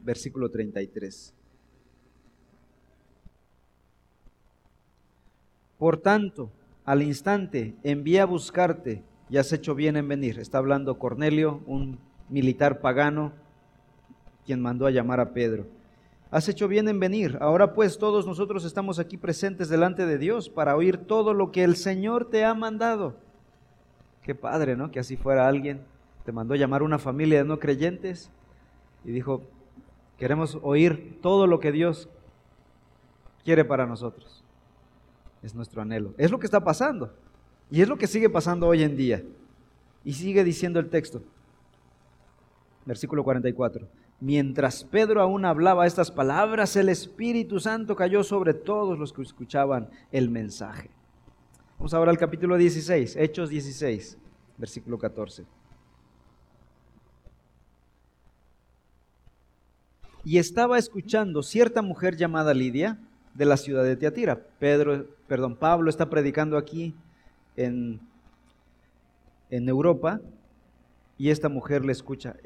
versículo 0.00 0.50
33. 0.50 1.32
Por 5.78 5.98
tanto, 5.98 6.50
al 6.84 7.02
instante 7.02 7.76
envía 7.84 8.24
a 8.24 8.26
buscarte 8.26 9.04
y 9.30 9.36
has 9.36 9.52
hecho 9.52 9.76
bien 9.76 9.96
en 9.96 10.08
venir. 10.08 10.40
Está 10.40 10.58
hablando 10.58 10.98
Cornelio, 10.98 11.62
un 11.64 12.00
militar 12.28 12.80
pagano, 12.80 13.32
quien 14.44 14.60
mandó 14.60 14.86
a 14.86 14.90
llamar 14.90 15.20
a 15.20 15.32
Pedro. 15.32 15.68
Has 16.32 16.48
hecho 16.48 16.66
bien 16.66 16.88
en 16.88 16.98
venir. 16.98 17.38
Ahora 17.40 17.72
pues 17.72 17.98
todos 17.98 18.26
nosotros 18.26 18.64
estamos 18.64 18.98
aquí 18.98 19.16
presentes 19.16 19.68
delante 19.68 20.06
de 20.06 20.18
Dios 20.18 20.50
para 20.50 20.76
oír 20.76 20.96
todo 20.96 21.34
lo 21.34 21.52
que 21.52 21.62
el 21.62 21.76
Señor 21.76 22.28
te 22.28 22.44
ha 22.44 22.52
mandado. 22.52 23.29
Qué 24.22 24.34
padre, 24.34 24.76
¿no? 24.76 24.90
Que 24.90 25.00
así 25.00 25.16
fuera 25.16 25.48
alguien. 25.48 25.80
Te 26.24 26.32
mandó 26.32 26.54
llamar 26.54 26.82
una 26.82 26.98
familia 26.98 27.38
de 27.38 27.44
no 27.44 27.58
creyentes 27.58 28.30
y 29.04 29.12
dijo, 29.12 29.42
queremos 30.18 30.58
oír 30.62 31.18
todo 31.22 31.46
lo 31.46 31.60
que 31.60 31.72
Dios 31.72 32.08
quiere 33.44 33.64
para 33.64 33.86
nosotros. 33.86 34.44
Es 35.42 35.54
nuestro 35.54 35.80
anhelo. 35.80 36.14
Es 36.18 36.30
lo 36.30 36.38
que 36.38 36.46
está 36.46 36.62
pasando. 36.62 37.14
Y 37.70 37.80
es 37.80 37.88
lo 37.88 37.96
que 37.96 38.06
sigue 38.06 38.28
pasando 38.28 38.66
hoy 38.66 38.82
en 38.82 38.96
día. 38.96 39.22
Y 40.04 40.12
sigue 40.12 40.44
diciendo 40.44 40.78
el 40.80 40.90
texto. 40.90 41.22
Versículo 42.84 43.24
44. 43.24 43.86
Mientras 44.20 44.84
Pedro 44.84 45.22
aún 45.22 45.46
hablaba 45.46 45.86
estas 45.86 46.10
palabras, 46.10 46.76
el 46.76 46.90
Espíritu 46.90 47.58
Santo 47.58 47.96
cayó 47.96 48.22
sobre 48.22 48.52
todos 48.52 48.98
los 48.98 49.14
que 49.14 49.22
escuchaban 49.22 49.88
el 50.12 50.28
mensaje. 50.28 50.90
Vamos 51.80 51.94
ahora 51.94 52.10
al 52.10 52.18
capítulo 52.18 52.58
16, 52.58 53.16
Hechos 53.16 53.48
16, 53.48 54.18
versículo 54.58 54.98
14. 54.98 55.46
Y 60.22 60.36
estaba 60.36 60.76
escuchando 60.76 61.42
cierta 61.42 61.80
mujer 61.80 62.18
llamada 62.18 62.52
Lidia 62.52 62.98
de 63.32 63.46
la 63.46 63.56
ciudad 63.56 63.82
de 63.82 63.96
Tiatira. 63.96 64.46
Pedro, 64.58 65.06
perdón, 65.26 65.56
Pablo 65.56 65.88
está 65.88 66.10
predicando 66.10 66.58
aquí 66.58 66.94
en, 67.56 67.98
en 69.48 69.66
Europa 69.66 70.20
y 71.16 71.30
esta 71.30 71.48
mujer 71.48 71.86
le 71.86 71.92
escucha 71.92 72.36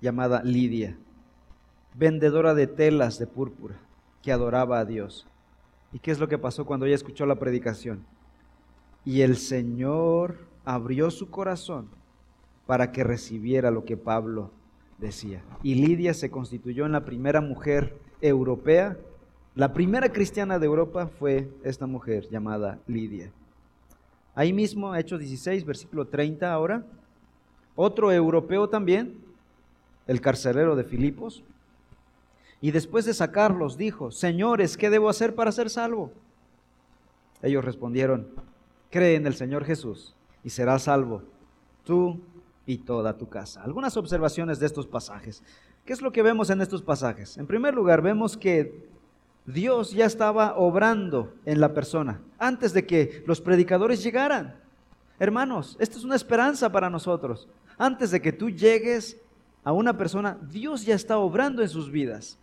llamada 0.00 0.44
Lidia, 0.44 0.96
vendedora 1.96 2.54
de 2.54 2.68
telas 2.68 3.18
de 3.18 3.26
púrpura, 3.26 3.80
que 4.22 4.30
adoraba 4.30 4.78
a 4.78 4.84
Dios. 4.84 5.26
¿Y 5.92 5.98
qué 5.98 6.12
es 6.12 6.20
lo 6.20 6.28
que 6.28 6.38
pasó 6.38 6.64
cuando 6.64 6.86
ella 6.86 6.94
escuchó 6.94 7.26
la 7.26 7.40
predicación? 7.40 8.06
Y 9.06 9.22
el 9.22 9.36
Señor 9.36 10.36
abrió 10.64 11.12
su 11.12 11.30
corazón 11.30 11.88
para 12.66 12.90
que 12.90 13.04
recibiera 13.04 13.70
lo 13.70 13.84
que 13.84 13.96
Pablo 13.96 14.50
decía. 14.98 15.44
Y 15.62 15.76
Lidia 15.76 16.12
se 16.12 16.28
constituyó 16.28 16.86
en 16.86 16.92
la 16.92 17.04
primera 17.04 17.40
mujer 17.40 17.96
europea. 18.20 18.96
La 19.54 19.72
primera 19.72 20.12
cristiana 20.12 20.58
de 20.58 20.66
Europa 20.66 21.06
fue 21.06 21.48
esta 21.62 21.86
mujer 21.86 22.28
llamada 22.30 22.80
Lidia. 22.88 23.30
Ahí 24.34 24.52
mismo, 24.52 24.94
Hechos 24.96 25.20
16, 25.20 25.64
versículo 25.64 26.08
30 26.08 26.52
ahora. 26.52 26.84
Otro 27.76 28.10
europeo 28.10 28.68
también, 28.68 29.14
el 30.08 30.20
carcelero 30.20 30.74
de 30.74 30.82
Filipos. 30.82 31.44
Y 32.60 32.72
después 32.72 33.04
de 33.04 33.14
sacarlos, 33.14 33.76
dijo, 33.76 34.10
Señores, 34.10 34.76
¿qué 34.76 34.90
debo 34.90 35.08
hacer 35.08 35.36
para 35.36 35.52
ser 35.52 35.70
salvo? 35.70 36.10
Ellos 37.40 37.64
respondieron, 37.64 38.26
cree 38.90 39.16
en 39.16 39.26
el 39.26 39.34
Señor 39.34 39.64
Jesús 39.64 40.14
y 40.44 40.50
serás 40.50 40.84
salvo, 40.84 41.22
tú 41.84 42.20
y 42.66 42.78
toda 42.78 43.16
tu 43.16 43.28
casa. 43.28 43.62
Algunas 43.62 43.96
observaciones 43.96 44.58
de 44.58 44.66
estos 44.66 44.86
pasajes. 44.86 45.42
¿Qué 45.84 45.92
es 45.92 46.02
lo 46.02 46.12
que 46.12 46.22
vemos 46.22 46.50
en 46.50 46.60
estos 46.60 46.82
pasajes? 46.82 47.38
En 47.38 47.46
primer 47.46 47.74
lugar, 47.74 48.02
vemos 48.02 48.36
que 48.36 48.88
Dios 49.46 49.92
ya 49.92 50.06
estaba 50.06 50.56
obrando 50.56 51.32
en 51.44 51.60
la 51.60 51.72
persona 51.72 52.20
antes 52.38 52.72
de 52.72 52.84
que 52.84 53.22
los 53.26 53.40
predicadores 53.40 54.02
llegaran. 54.02 54.56
Hermanos, 55.18 55.76
esto 55.78 55.98
es 55.98 56.04
una 56.04 56.16
esperanza 56.16 56.70
para 56.70 56.90
nosotros. 56.90 57.48
Antes 57.78 58.10
de 58.10 58.20
que 58.20 58.32
tú 58.32 58.50
llegues 58.50 59.16
a 59.62 59.72
una 59.72 59.96
persona, 59.96 60.38
Dios 60.50 60.84
ya 60.84 60.94
está 60.94 61.18
obrando 61.18 61.62
en 61.62 61.68
sus 61.68 61.90
vidas. 61.90 62.38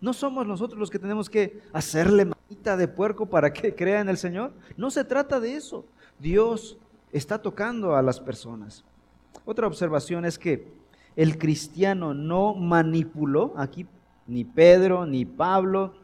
No 0.00 0.12
somos 0.12 0.46
nosotros 0.46 0.78
los 0.78 0.90
que 0.90 0.98
tenemos 0.98 1.30
que 1.30 1.62
hacerle 1.72 2.33
de 2.54 2.88
puerco 2.88 3.26
para 3.26 3.52
que 3.52 3.74
crea 3.76 4.00
en 4.00 4.08
el 4.08 4.16
Señor. 4.16 4.52
No 4.76 4.90
se 4.90 5.04
trata 5.04 5.40
de 5.40 5.56
eso. 5.56 5.84
Dios 6.18 6.78
está 7.12 7.40
tocando 7.40 7.94
a 7.96 8.02
las 8.02 8.20
personas. 8.20 8.84
Otra 9.44 9.66
observación 9.66 10.24
es 10.24 10.38
que 10.38 10.72
el 11.16 11.38
cristiano 11.38 12.14
no 12.14 12.54
manipuló, 12.54 13.54
aquí 13.56 13.86
ni 14.26 14.44
Pedro, 14.44 15.06
ni 15.06 15.24
Pablo, 15.24 15.94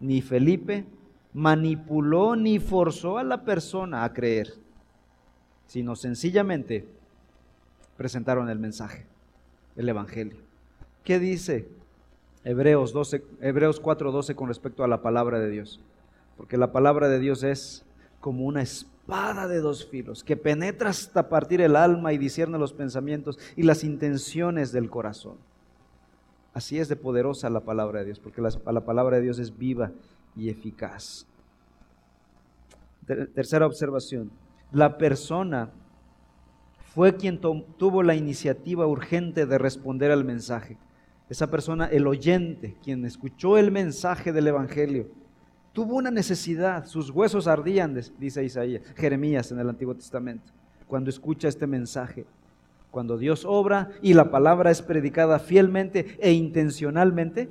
ni 0.00 0.22
Felipe, 0.22 0.86
manipuló 1.32 2.36
ni 2.36 2.58
forzó 2.58 3.18
a 3.18 3.24
la 3.24 3.44
persona 3.44 4.04
a 4.04 4.12
creer, 4.12 4.54
sino 5.66 5.96
sencillamente 5.96 6.86
presentaron 7.96 8.48
el 8.48 8.58
mensaje, 8.58 9.06
el 9.76 9.88
Evangelio. 9.88 10.38
¿Qué 11.02 11.18
dice 11.18 11.68
Hebreos, 12.44 12.92
12, 12.92 13.24
Hebreos 13.40 13.80
4:12 13.80 14.34
con 14.34 14.48
respecto 14.48 14.84
a 14.84 14.88
la 14.88 15.00
palabra 15.00 15.38
de 15.40 15.50
Dios? 15.50 15.80
Porque 16.36 16.58
la 16.58 16.72
palabra 16.72 17.08
de 17.08 17.18
Dios 17.18 17.42
es 17.42 17.84
como 18.20 18.44
una 18.44 18.62
espada 18.62 19.48
de 19.48 19.60
dos 19.60 19.86
filos 19.86 20.22
que 20.22 20.36
penetra 20.36 20.90
hasta 20.90 21.28
partir 21.28 21.60
el 21.60 21.74
alma 21.74 22.12
y 22.12 22.18
discierne 22.18 22.58
los 22.58 22.72
pensamientos 22.72 23.38
y 23.56 23.62
las 23.62 23.82
intenciones 23.82 24.72
del 24.72 24.90
corazón. 24.90 25.36
Así 26.52 26.78
es 26.78 26.88
de 26.88 26.96
poderosa 26.96 27.50
la 27.50 27.60
palabra 27.60 28.00
de 28.00 28.06
Dios, 28.06 28.20
porque 28.20 28.40
la, 28.40 28.50
la 28.70 28.84
palabra 28.84 29.16
de 29.16 29.22
Dios 29.22 29.38
es 29.38 29.56
viva 29.56 29.90
y 30.36 30.50
eficaz. 30.50 31.26
Tercera 33.34 33.66
observación, 33.66 34.30
la 34.70 34.96
persona 34.96 35.70
fue 36.94 37.16
quien 37.16 37.40
tuvo 37.40 38.02
la 38.02 38.14
iniciativa 38.14 38.86
urgente 38.86 39.46
de 39.46 39.58
responder 39.58 40.10
al 40.10 40.24
mensaje. 40.24 40.78
Esa 41.28 41.50
persona, 41.50 41.86
el 41.86 42.06
oyente, 42.06 42.76
quien 42.82 43.04
escuchó 43.04 43.56
el 43.56 43.70
mensaje 43.70 44.32
del 44.32 44.48
Evangelio, 44.48 45.08
Tuvo 45.74 45.96
una 45.96 46.12
necesidad, 46.12 46.86
sus 46.86 47.10
huesos 47.10 47.48
ardían, 47.48 48.00
dice 48.20 48.44
Isaías, 48.44 48.80
Jeremías 48.94 49.50
en 49.50 49.58
el 49.58 49.68
Antiguo 49.68 49.96
Testamento, 49.96 50.52
cuando 50.86 51.10
escucha 51.10 51.48
este 51.48 51.66
mensaje. 51.66 52.26
Cuando 52.92 53.18
Dios 53.18 53.44
obra 53.44 53.90
y 54.00 54.14
la 54.14 54.30
palabra 54.30 54.70
es 54.70 54.82
predicada 54.82 55.40
fielmente 55.40 56.16
e 56.20 56.30
intencionalmente, 56.30 57.50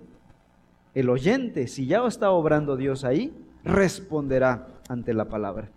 el 0.94 1.10
oyente, 1.10 1.68
si 1.68 1.86
ya 1.86 2.08
está 2.08 2.32
obrando 2.32 2.78
Dios 2.78 3.04
ahí, 3.04 3.34
responderá 3.66 4.70
ante 4.88 5.14
la 5.14 5.26
palabra. 5.26 5.70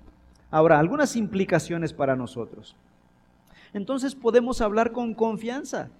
Ahora, 0.52 0.78
algunas 0.78 1.16
implicaciones 1.16 1.92
para 1.92 2.14
nosotros. 2.14 2.76
Entonces 3.72 4.14
podemos 4.14 4.60
hablar 4.60 4.92
con 4.92 5.14
confianza 5.14 5.90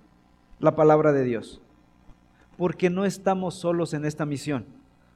la 0.61 0.77
palabra 0.77 1.13
de 1.13 1.25
Dios, 1.25 1.61
porque 2.57 2.91
no 2.91 3.05
estamos 3.05 3.55
solos 3.55 3.95
en 3.95 4.05
esta 4.05 4.25
misión. 4.27 4.65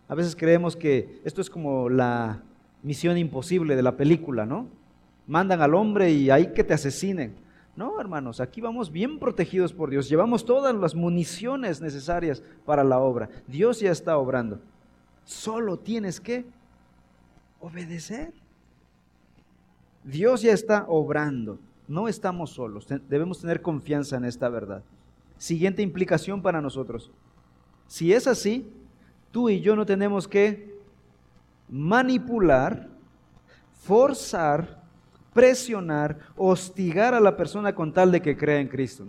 A 0.09 0.15
veces 0.15 0.37
creemos 0.37 0.77
que 0.77 1.21
esto 1.25 1.41
es 1.41 1.49
como 1.49 1.89
la 1.89 2.43
misión 2.83 3.17
imposible 3.17 3.77
de 3.77 3.83
la 3.83 3.97
película, 3.97 4.47
¿no? 4.47 4.67
Mandan 5.27 5.63
al 5.63 5.75
hombre 5.75 6.11
y 6.11 6.31
ahí 6.31 6.53
que 6.53 6.65
te 6.65 6.75
asesinen. 6.75 7.35
No, 7.77 8.01
hermanos, 8.01 8.41
aquí 8.41 8.61
vamos 8.61 8.91
bien 8.91 9.19
protegidos 9.19 9.73
por 9.73 9.91
Dios. 9.91 10.09
Llevamos 10.09 10.45
todas 10.45 10.75
las 10.75 10.95
municiones 10.95 11.81
necesarias 11.81 12.43
para 12.67 12.85
la 12.85 12.99
obra. 12.99 13.31
Dios 13.47 13.81
ya 13.81 13.93
está 13.93 14.19
obrando. 14.19 14.61
Solo 15.25 15.79
tienes 15.79 16.21
que 16.21 16.45
obedecer. 17.61 18.33
Dios 20.03 20.43
ya 20.43 20.53
está 20.53 20.85
obrando. 20.89 21.59
No 21.87 22.09
estamos 22.09 22.51
solos. 22.51 22.87
Debemos 23.09 23.41
tener 23.41 23.63
confianza 23.63 24.17
en 24.17 24.25
esta 24.25 24.49
verdad. 24.49 24.83
Siguiente 25.39 25.83
implicación 25.83 26.43
para 26.43 26.61
nosotros. 26.61 27.11
Si 27.91 28.13
es 28.13 28.29
así, 28.29 28.73
tú 29.33 29.49
y 29.49 29.61
yo 29.61 29.75
no 29.75 29.85
tenemos 29.85 30.29
que 30.29 30.79
manipular, 31.69 32.89
forzar, 33.83 34.81
presionar, 35.35 36.21
hostigar 36.37 37.15
a 37.15 37.21
la 37.21 37.37
persona 37.37 37.75
con 37.75 37.93
tal 37.93 38.13
de 38.13 38.23
que 38.23 38.37
crea 38.37 38.61
en 38.61 38.69
Cristo. 38.69 39.05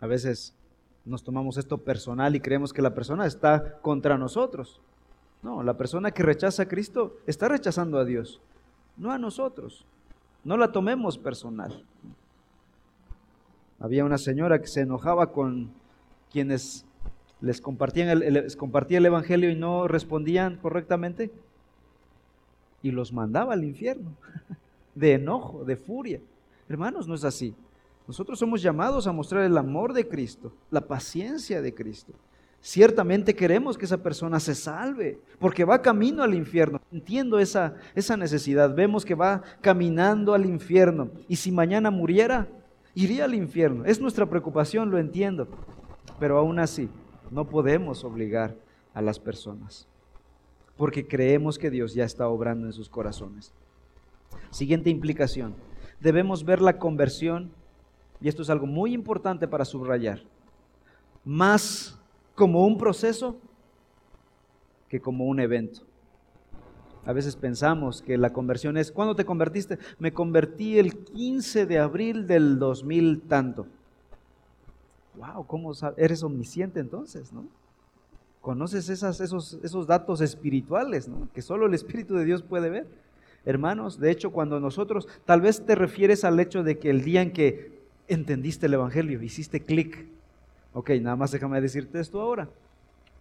A 0.00 0.06
veces 0.06 0.54
nos 1.02 1.24
tomamos 1.24 1.56
esto 1.56 1.78
personal 1.78 2.36
y 2.36 2.40
creemos 2.40 2.74
que 2.74 2.82
la 2.82 2.92
persona 2.92 3.24
está 3.24 3.78
contra 3.78 4.18
nosotros. 4.18 4.82
No, 5.42 5.62
la 5.62 5.78
persona 5.78 6.10
que 6.10 6.22
rechaza 6.22 6.64
a 6.64 6.68
Cristo 6.68 7.16
está 7.26 7.48
rechazando 7.48 7.96
a 7.96 8.04
Dios, 8.04 8.38
no 8.98 9.10
a 9.10 9.16
nosotros. 9.16 9.86
No 10.44 10.58
la 10.58 10.72
tomemos 10.72 11.16
personal. 11.16 11.86
Había 13.84 14.06
una 14.06 14.16
señora 14.16 14.62
que 14.62 14.66
se 14.66 14.80
enojaba 14.80 15.30
con 15.30 15.70
quienes 16.32 16.86
les 17.42 17.60
compartían 17.60 18.08
el, 18.08 18.20
les 18.32 18.56
compartía 18.56 18.96
el 18.96 19.04
Evangelio 19.04 19.50
y 19.50 19.56
no 19.56 19.86
respondían 19.86 20.56
correctamente 20.56 21.30
y 22.82 22.92
los 22.92 23.12
mandaba 23.12 23.52
al 23.52 23.62
infierno, 23.62 24.16
de 24.94 25.12
enojo, 25.12 25.66
de 25.66 25.76
furia. 25.76 26.18
Hermanos, 26.66 27.06
no 27.06 27.14
es 27.14 27.24
así. 27.24 27.54
Nosotros 28.08 28.38
somos 28.38 28.62
llamados 28.62 29.06
a 29.06 29.12
mostrar 29.12 29.44
el 29.44 29.58
amor 29.58 29.92
de 29.92 30.08
Cristo, 30.08 30.50
la 30.70 30.80
paciencia 30.80 31.60
de 31.60 31.74
Cristo. 31.74 32.14
Ciertamente 32.62 33.34
queremos 33.36 33.76
que 33.76 33.84
esa 33.84 34.02
persona 34.02 34.40
se 34.40 34.54
salve, 34.54 35.20
porque 35.38 35.66
va 35.66 35.82
camino 35.82 36.22
al 36.22 36.32
infierno. 36.32 36.80
Entiendo 36.90 37.38
esa, 37.38 37.74
esa 37.94 38.16
necesidad. 38.16 38.74
Vemos 38.74 39.04
que 39.04 39.14
va 39.14 39.42
caminando 39.60 40.32
al 40.32 40.46
infierno. 40.46 41.10
Y 41.28 41.36
si 41.36 41.52
mañana 41.52 41.90
muriera, 41.90 42.48
iría 42.94 43.24
al 43.24 43.34
infierno. 43.34 43.84
Es 43.84 44.00
nuestra 44.00 44.26
preocupación, 44.26 44.90
lo 44.90 44.98
entiendo. 44.98 45.48
Pero 46.18 46.38
aún 46.38 46.58
así, 46.58 46.88
no 47.30 47.48
podemos 47.48 48.04
obligar 48.04 48.56
a 48.92 49.02
las 49.02 49.18
personas, 49.18 49.88
porque 50.76 51.06
creemos 51.06 51.58
que 51.58 51.70
Dios 51.70 51.94
ya 51.94 52.04
está 52.04 52.28
obrando 52.28 52.66
en 52.66 52.72
sus 52.72 52.88
corazones. 52.88 53.52
Siguiente 54.50 54.90
implicación. 54.90 55.54
Debemos 56.00 56.44
ver 56.44 56.60
la 56.60 56.78
conversión, 56.78 57.50
y 58.20 58.28
esto 58.28 58.42
es 58.42 58.50
algo 58.50 58.66
muy 58.66 58.94
importante 58.94 59.48
para 59.48 59.64
subrayar, 59.64 60.22
más 61.24 61.98
como 62.34 62.66
un 62.66 62.78
proceso 62.78 63.36
que 64.88 65.00
como 65.00 65.24
un 65.24 65.40
evento. 65.40 65.82
A 67.06 67.12
veces 67.12 67.36
pensamos 67.36 68.02
que 68.02 68.16
la 68.16 68.32
conversión 68.32 68.76
es, 68.76 68.90
¿cuándo 68.90 69.14
te 69.14 69.24
convertiste? 69.24 69.78
Me 69.98 70.12
convertí 70.12 70.78
el 70.78 70.96
15 70.96 71.66
de 71.66 71.78
abril 71.78 72.26
del 72.26 72.58
2000 72.58 73.22
tanto 73.22 73.66
wow, 75.16 75.46
¿cómo? 75.46 75.72
Eres 75.96 76.22
omnisciente 76.22 76.80
entonces, 76.80 77.32
¿no? 77.32 77.46
Conoces 78.40 78.88
esos, 78.90 79.20
esos 79.62 79.86
datos 79.86 80.20
espirituales, 80.20 81.08
¿no? 81.08 81.28
que 81.32 81.40
solo 81.40 81.66
el 81.66 81.72
Espíritu 81.72 82.14
de 82.14 82.26
Dios 82.26 82.42
puede 82.42 82.68
ver. 82.68 82.86
Hermanos, 83.46 83.98
de 83.98 84.10
hecho, 84.10 84.32
cuando 84.32 84.60
nosotros, 84.60 85.08
tal 85.24 85.40
vez 85.40 85.64
te 85.64 85.74
refieres 85.74 86.24
al 86.24 86.38
hecho 86.40 86.62
de 86.62 86.78
que 86.78 86.90
el 86.90 87.02
día 87.02 87.22
en 87.22 87.32
que 87.32 87.80
entendiste 88.06 88.66
el 88.66 88.74
Evangelio, 88.74 89.22
hiciste 89.22 89.60
clic. 89.60 90.06
Ok, 90.74 90.90
nada 91.00 91.16
más 91.16 91.30
déjame 91.30 91.60
decirte 91.60 92.00
esto 92.00 92.20
ahora. 92.20 92.50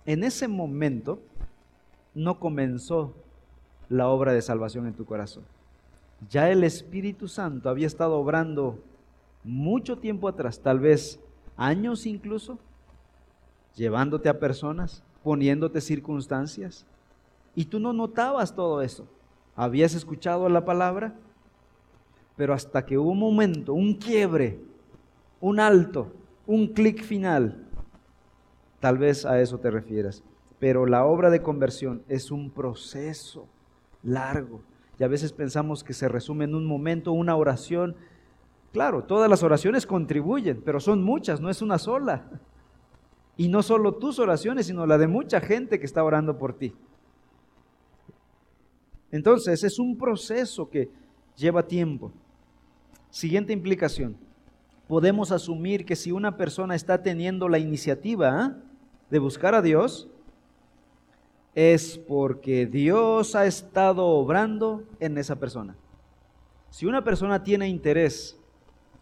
En 0.06 0.26
ese 0.26 0.50
momento 0.50 1.20
no 2.14 2.38
comenzó 2.40 3.16
la 3.94 4.10
obra 4.10 4.34
de 4.34 4.42
salvación 4.42 4.88
en 4.88 4.94
tu 4.94 5.06
corazón. 5.06 5.44
Ya 6.28 6.50
el 6.50 6.64
Espíritu 6.64 7.28
Santo 7.28 7.70
había 7.70 7.86
estado 7.86 8.18
obrando 8.18 8.80
mucho 9.44 10.00
tiempo 10.00 10.28
atrás, 10.28 10.60
tal 10.60 10.80
vez 10.80 11.20
años 11.58 12.08
incluso, 12.08 12.58
llevándote 13.76 14.30
a 14.30 14.40
personas, 14.40 15.04
poniéndote 15.24 15.80
circunstancias, 15.80 16.88
y 17.54 17.66
tú 17.66 17.80
no 17.80 17.94
notabas 17.94 18.56
todo 18.56 18.82
eso. 18.82 19.06
Habías 19.56 19.94
escuchado 19.94 20.50
la 20.50 20.66
palabra, 20.66 21.14
pero 22.36 22.56
hasta 22.56 22.88
que 22.88 22.98
hubo 22.98 23.12
un 23.12 23.20
momento, 23.20 23.76
un 23.76 23.94
quiebre, 23.94 24.60
un 25.40 25.60
alto, 25.60 26.12
un 26.48 26.66
clic 26.66 27.04
final, 27.04 27.64
tal 28.80 28.98
vez 28.98 29.24
a 29.24 29.40
eso 29.40 29.60
te 29.60 29.70
refieras. 29.70 30.24
Pero 30.58 30.88
la 30.88 31.06
obra 31.06 31.30
de 31.30 31.44
conversión 31.44 32.02
es 32.08 32.32
un 32.32 32.50
proceso 32.50 33.48
largo. 34.04 34.62
Y 35.00 35.04
a 35.04 35.08
veces 35.08 35.34
pensamos 35.34 35.84
que 35.84 35.94
se 35.94 36.08
resume 36.08 36.46
en 36.46 36.56
un 36.56 36.66
momento, 36.66 37.12
una 37.12 37.36
oración. 37.36 37.96
Claro, 38.72 39.04
todas 39.04 39.30
las 39.30 39.44
oraciones 39.44 39.86
contribuyen, 39.88 40.62
pero 40.64 40.80
son 40.80 41.04
muchas, 41.04 41.42
no 41.42 41.50
es 41.50 41.62
una 41.62 41.78
sola. 41.78 42.30
Y 43.36 43.48
no 43.48 43.64
solo 43.64 43.96
tus 43.96 44.20
oraciones, 44.20 44.68
sino 44.68 44.86
la 44.86 44.98
de 44.98 45.08
mucha 45.08 45.42
gente 45.42 45.80
que 45.80 45.86
está 45.86 46.04
orando 46.04 46.38
por 46.38 46.54
ti. 46.58 46.76
Entonces, 49.12 49.64
es 49.64 49.80
un 49.80 49.98
proceso 49.98 50.70
que 50.70 50.92
lleva 51.36 51.68
tiempo. 51.68 52.12
Siguiente 53.10 53.54
implicación. 53.54 54.18
Podemos 54.88 55.32
asumir 55.32 55.86
que 55.86 55.96
si 55.96 56.12
una 56.12 56.36
persona 56.38 56.76
está 56.76 57.02
teniendo 57.02 57.48
la 57.48 57.60
iniciativa 57.60 58.30
¿ah? 58.30 58.58
de 59.10 59.20
buscar 59.20 59.56
a 59.56 59.62
Dios, 59.62 60.10
es 61.56 61.98
porque 61.98 62.66
Dios 62.66 63.36
ha 63.36 63.46
estado 63.46 64.06
obrando 64.06 64.84
en 65.00 65.18
esa 65.18 65.36
persona. 65.40 65.76
Si 66.70 66.86
una 66.86 67.04
persona 67.04 67.44
tiene 67.44 67.68
interés 67.68 68.40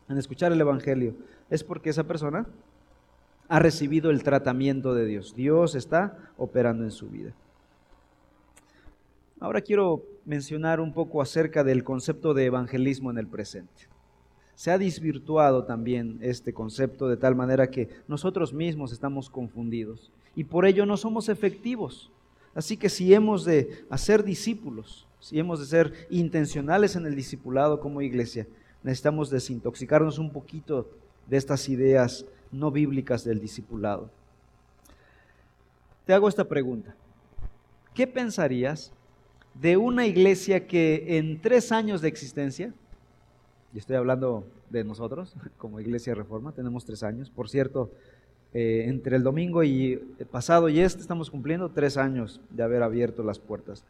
en 0.10 0.18
escuchar 0.18 0.52
el 0.52 0.60
Evangelio, 0.60 1.16
es 1.50 1.64
porque 1.64 1.90
esa 1.90 2.04
persona 2.04 2.46
ha 3.48 3.60
recibido 3.60 4.12
el 4.12 4.24
tratamiento 4.24 4.94
de 4.94 5.06
Dios. 5.06 5.36
Dios 5.36 5.76
está 5.76 6.18
operando 6.38 6.84
en 6.84 6.92
su 6.92 7.10
vida. 7.10 7.34
Ahora 9.42 9.62
quiero 9.62 10.06
mencionar 10.24 10.80
un 10.80 10.94
poco 10.94 11.22
acerca 11.22 11.64
del 11.64 11.84
concepto 11.84 12.34
de 12.34 12.46
evangelismo 12.46 13.10
en 13.12 13.18
el 13.18 13.28
presente. 13.28 13.90
Se 14.56 14.70
ha 14.70 14.78
desvirtuado 14.78 15.66
también 15.66 16.20
este 16.22 16.54
concepto 16.54 17.08
de 17.08 17.18
tal 17.18 17.36
manera 17.36 17.72
que 17.72 17.90
nosotros 18.08 18.54
mismos 18.54 18.92
estamos 18.92 19.30
confundidos 19.30 20.12
y 20.36 20.44
por 20.44 20.66
ello 20.66 20.86
no 20.86 20.96
somos 20.96 21.28
efectivos. 21.28 22.12
Así 22.54 22.78
que 22.78 22.90
si 22.90 23.14
hemos 23.14 23.46
de 23.46 23.86
hacer 23.90 24.24
discípulos, 24.24 25.08
si 25.20 25.40
hemos 25.40 25.60
de 25.60 25.66
ser 25.66 26.08
intencionales 26.10 26.96
en 26.96 27.06
el 27.06 27.16
discipulado 27.16 27.80
como 27.80 28.02
iglesia, 28.02 28.48
necesitamos 28.84 29.30
desintoxicarnos 29.30 30.18
un 30.18 30.32
poquito 30.32 30.90
de 31.28 31.38
estas 31.38 31.70
ideas 31.70 32.26
no 32.52 32.72
bíblicas 32.72 33.24
del 33.24 33.40
discipulado. 33.40 34.10
Te 36.06 36.14
hago 36.14 36.28
esta 36.28 36.48
pregunta. 36.48 36.96
¿Qué 37.94 38.08
pensarías 38.08 38.92
de 39.54 39.78
una 39.78 40.06
iglesia 40.06 40.68
que 40.68 41.18
en 41.18 41.42
tres 41.42 41.72
años 41.72 42.02
de 42.02 42.08
existencia, 42.08 42.74
y 43.74 43.78
estoy 43.78 43.96
hablando 43.96 44.46
de 44.70 44.84
nosotros 44.84 45.36
como 45.58 45.80
iglesia 45.80 46.16
reforma, 46.16 46.52
tenemos 46.52 46.86
tres 46.86 47.04
años, 47.04 47.30
por 47.30 47.50
cierto, 47.50 47.92
eh, 48.54 48.84
entre 48.88 49.16
el 49.16 49.24
domingo 49.24 49.64
y 49.64 49.94
el 50.20 50.26
pasado 50.26 50.68
y 50.68 50.82
este 50.82 51.02
estamos 51.02 51.32
cumpliendo 51.32 51.70
tres 51.70 51.96
años 51.96 52.42
de 52.50 52.64
haber 52.64 52.84
abierto 52.84 53.24
las 53.24 53.40
puertas. 53.40 53.86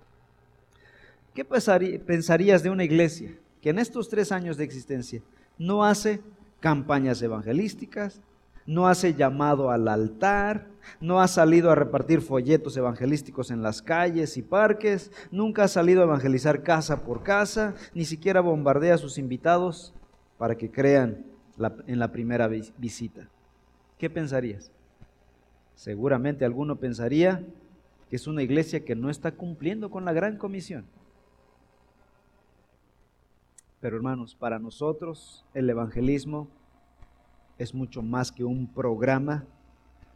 ¿Qué 1.34 1.44
pensarías 1.46 2.62
de 2.62 2.70
una 2.70 2.84
iglesia 2.84 3.32
que 3.62 3.70
en 3.70 3.80
estos 3.80 4.10
tres 4.10 4.32
años 4.32 4.58
de 4.58 4.66
existencia 4.66 5.22
no 5.58 5.86
hace 5.86 6.22
campañas 6.60 7.22
evangelísticas, 7.22 8.22
no 8.66 8.88
hace 8.88 9.16
llamado 9.16 9.72
al 9.72 9.88
altar, 9.88 10.68
no 11.00 11.22
ha 11.22 11.28
salido 11.28 11.72
a 11.72 11.76
repartir 11.76 12.22
folletos 12.22 12.78
evangelísticos 12.78 13.50
en 13.50 13.64
las 13.64 13.82
calles 13.82 14.38
y 14.38 14.42
parques, 14.42 15.12
nunca 15.32 15.64
ha 15.64 15.68
salido 15.68 16.02
a 16.02 16.06
evangelizar 16.06 16.64
casa 16.64 17.04
por 17.04 17.24
casa, 17.24 17.76
ni 17.94 18.06
siquiera 18.06 18.42
bombardea 18.42 18.96
a 18.96 19.00
sus 19.00 19.18
invitados 19.18 19.94
para 20.38 20.56
que 20.56 20.70
crean 20.70 21.26
en 21.88 22.00
la 22.00 22.12
primera 22.12 22.48
visita. 22.48 23.28
¿Qué 24.02 24.10
pensarías? 24.10 24.72
Seguramente 25.76 26.44
alguno 26.44 26.78
pensaría 26.78 27.46
que 28.10 28.16
es 28.16 28.26
una 28.26 28.42
iglesia 28.42 28.84
que 28.84 28.96
no 28.96 29.12
está 29.12 29.34
cumpliendo 29.34 29.92
con 29.92 30.06
la 30.06 30.12
gran 30.12 30.38
comisión. 30.40 30.86
Pero 33.80 33.98
hermanos, 33.98 34.34
para 34.34 34.58
nosotros 34.58 35.46
el 35.54 35.70
evangelismo 35.70 36.48
es 37.60 37.76
mucho 37.76 38.02
más 38.02 38.32
que 38.32 38.44
un 38.44 38.66
programa, 38.66 39.46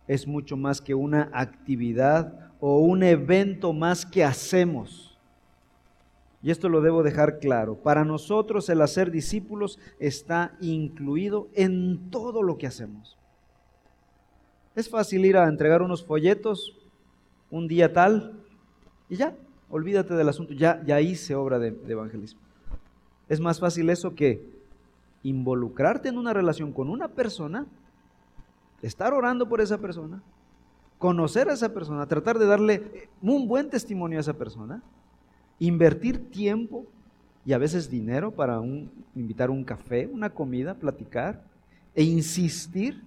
es 0.07 0.25
mucho 0.25 0.57
más 0.57 0.81
que 0.81 0.95
una 0.95 1.29
actividad 1.31 2.53
o 2.59 2.79
un 2.79 3.03
evento 3.03 3.71
más 3.71 4.03
que 4.03 4.23
hacemos. 4.23 5.15
Y 6.41 6.49
esto 6.49 6.69
lo 6.69 6.81
debo 6.81 7.03
dejar 7.03 7.37
claro. 7.37 7.75
Para 7.75 8.03
nosotros 8.03 8.67
el 8.69 8.81
hacer 8.81 9.11
discípulos 9.11 9.77
está 9.99 10.57
incluido 10.59 11.49
en 11.53 12.09
todo 12.09 12.41
lo 12.41 12.57
que 12.57 12.65
hacemos. 12.65 13.15
Es 14.75 14.89
fácil 14.89 15.25
ir 15.25 15.37
a 15.37 15.47
entregar 15.47 15.81
unos 15.81 16.03
folletos 16.03 16.75
un 17.49 17.67
día 17.67 17.93
tal 17.93 18.33
y 19.09 19.15
ya, 19.15 19.35
olvídate 19.69 20.13
del 20.15 20.27
asunto, 20.27 20.53
ya, 20.53 20.83
ya 20.85 20.99
hice 20.99 21.33
obra 21.35 21.59
de, 21.59 21.77
evangelismo. 21.87 22.41
Es 23.29 23.39
más 23.39 23.59
fácil 23.59 23.89
eso 23.89 24.15
que 24.15 24.53
involucrarte 25.23 26.09
en 26.09 26.17
una 26.17 26.33
relación 26.33 26.73
con 26.73 26.89
una 26.89 27.07
persona, 27.07 27.65
estar 28.81 29.13
orando 29.13 29.47
por 29.47 29.61
esa 29.61 29.77
persona, 29.77 30.21
conocer 30.97 31.49
a 31.49 31.53
esa 31.53 31.73
persona, 31.73 32.05
tratar 32.07 32.37
de 32.37 32.45
darle 32.45 33.09
un 33.21 33.47
buen 33.47 33.69
testimonio 33.69 34.19
a 34.19 34.21
esa 34.21 34.33
persona, 34.33 34.83
invertir 35.57 36.29
tiempo 36.29 36.85
y 37.45 37.53
a 37.53 37.57
veces 37.57 37.89
dinero 37.89 38.31
para 38.31 38.59
un, 38.59 38.91
invitar 39.15 39.49
un 39.49 39.63
café, 39.63 40.05
una 40.05 40.29
comida, 40.29 40.73
platicar 40.73 41.43
e 41.95 42.03
insistir 42.03 43.01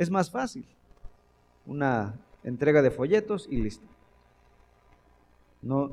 es 0.00 0.10
más 0.10 0.30
fácil. 0.30 0.64
Una 1.66 2.14
entrega 2.42 2.80
de 2.80 2.90
folletos 2.90 3.46
y 3.50 3.58
listo. 3.58 3.86
No 5.60 5.92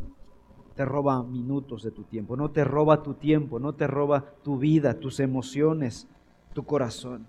te 0.77 0.85
roba 0.85 1.21
minutos 1.23 1.83
de 1.83 1.91
tu 1.91 2.03
tiempo, 2.03 2.37
no 2.37 2.49
te 2.49 2.63
roba 2.63 3.03
tu 3.03 3.15
tiempo, 3.15 3.59
no 3.59 3.73
te 3.73 3.85
roba 3.85 4.23
tu 4.43 4.57
vida, 4.57 4.93
tus 4.93 5.19
emociones, 5.19 6.07
tu 6.53 6.63
corazón. 6.63 7.27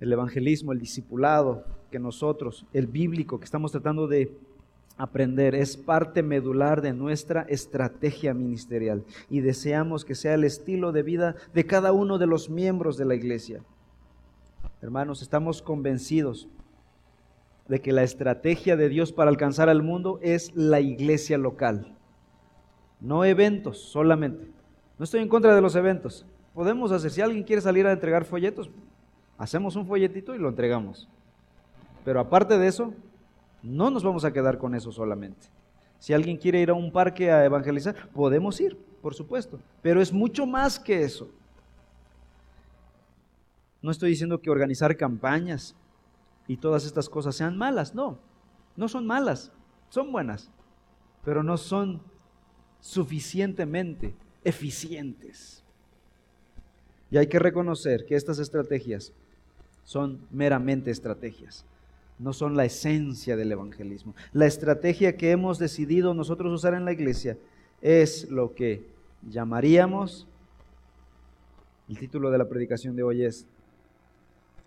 El 0.00 0.12
evangelismo, 0.12 0.72
el 0.72 0.80
discipulado 0.80 1.64
que 1.90 1.98
nosotros, 1.98 2.66
el 2.74 2.88
bíblico 2.88 3.38
que 3.38 3.46
estamos 3.46 3.72
tratando 3.72 4.06
de 4.06 4.36
aprender, 4.98 5.54
es 5.54 5.78
parte 5.78 6.22
medular 6.22 6.82
de 6.82 6.92
nuestra 6.92 7.40
estrategia 7.48 8.34
ministerial 8.34 9.02
y 9.30 9.40
deseamos 9.40 10.04
que 10.04 10.14
sea 10.14 10.34
el 10.34 10.44
estilo 10.44 10.92
de 10.92 11.02
vida 11.02 11.36
de 11.54 11.64
cada 11.64 11.92
uno 11.92 12.18
de 12.18 12.26
los 12.26 12.50
miembros 12.50 12.98
de 12.98 13.06
la 13.06 13.14
iglesia. 13.14 13.62
Hermanos, 14.80 15.22
estamos 15.22 15.60
convencidos 15.60 16.48
de 17.66 17.80
que 17.80 17.90
la 17.90 18.04
estrategia 18.04 18.76
de 18.76 18.88
Dios 18.88 19.12
para 19.12 19.28
alcanzar 19.28 19.68
al 19.68 19.82
mundo 19.82 20.20
es 20.22 20.54
la 20.54 20.80
iglesia 20.80 21.36
local. 21.36 21.96
No 23.00 23.24
eventos 23.24 23.78
solamente. 23.78 24.48
No 24.96 25.04
estoy 25.04 25.20
en 25.20 25.28
contra 25.28 25.54
de 25.54 25.60
los 25.60 25.74
eventos. 25.74 26.24
Podemos 26.54 26.92
hacer, 26.92 27.10
si 27.10 27.20
alguien 27.20 27.42
quiere 27.42 27.60
salir 27.60 27.86
a 27.86 27.92
entregar 27.92 28.24
folletos, 28.24 28.70
hacemos 29.36 29.74
un 29.74 29.84
folletito 29.84 30.34
y 30.34 30.38
lo 30.38 30.48
entregamos. 30.48 31.08
Pero 32.04 32.20
aparte 32.20 32.56
de 32.56 32.68
eso, 32.68 32.94
no 33.64 33.90
nos 33.90 34.04
vamos 34.04 34.24
a 34.24 34.32
quedar 34.32 34.58
con 34.58 34.76
eso 34.76 34.92
solamente. 34.92 35.48
Si 35.98 36.12
alguien 36.12 36.36
quiere 36.36 36.60
ir 36.60 36.70
a 36.70 36.74
un 36.74 36.92
parque 36.92 37.32
a 37.32 37.44
evangelizar, 37.44 37.96
podemos 38.10 38.60
ir, 38.60 38.78
por 39.02 39.12
supuesto. 39.12 39.58
Pero 39.82 40.00
es 40.00 40.12
mucho 40.12 40.46
más 40.46 40.78
que 40.78 41.02
eso. 41.02 41.28
No 43.82 43.90
estoy 43.90 44.10
diciendo 44.10 44.40
que 44.40 44.50
organizar 44.50 44.96
campañas 44.96 45.74
y 46.46 46.56
todas 46.56 46.84
estas 46.84 47.08
cosas 47.08 47.36
sean 47.36 47.56
malas, 47.56 47.94
no, 47.94 48.18
no 48.76 48.88
son 48.88 49.06
malas, 49.06 49.52
son 49.90 50.10
buenas, 50.10 50.50
pero 51.24 51.42
no 51.42 51.56
son 51.56 52.00
suficientemente 52.80 54.14
eficientes. 54.44 55.62
Y 57.10 57.16
hay 57.16 57.26
que 57.26 57.38
reconocer 57.38 58.04
que 58.04 58.16
estas 58.16 58.38
estrategias 58.38 59.12
son 59.84 60.26
meramente 60.30 60.90
estrategias, 60.90 61.64
no 62.18 62.32
son 62.32 62.56
la 62.56 62.64
esencia 62.64 63.36
del 63.36 63.52
evangelismo. 63.52 64.14
La 64.32 64.46
estrategia 64.46 65.16
que 65.16 65.30
hemos 65.30 65.58
decidido 65.58 66.14
nosotros 66.14 66.52
usar 66.52 66.74
en 66.74 66.84
la 66.84 66.92
iglesia 66.92 67.38
es 67.80 68.28
lo 68.30 68.54
que 68.54 68.86
llamaríamos, 69.28 70.26
el 71.88 71.98
título 71.98 72.30
de 72.30 72.38
la 72.38 72.48
predicación 72.48 72.96
de 72.96 73.02
hoy 73.02 73.24
es 73.24 73.46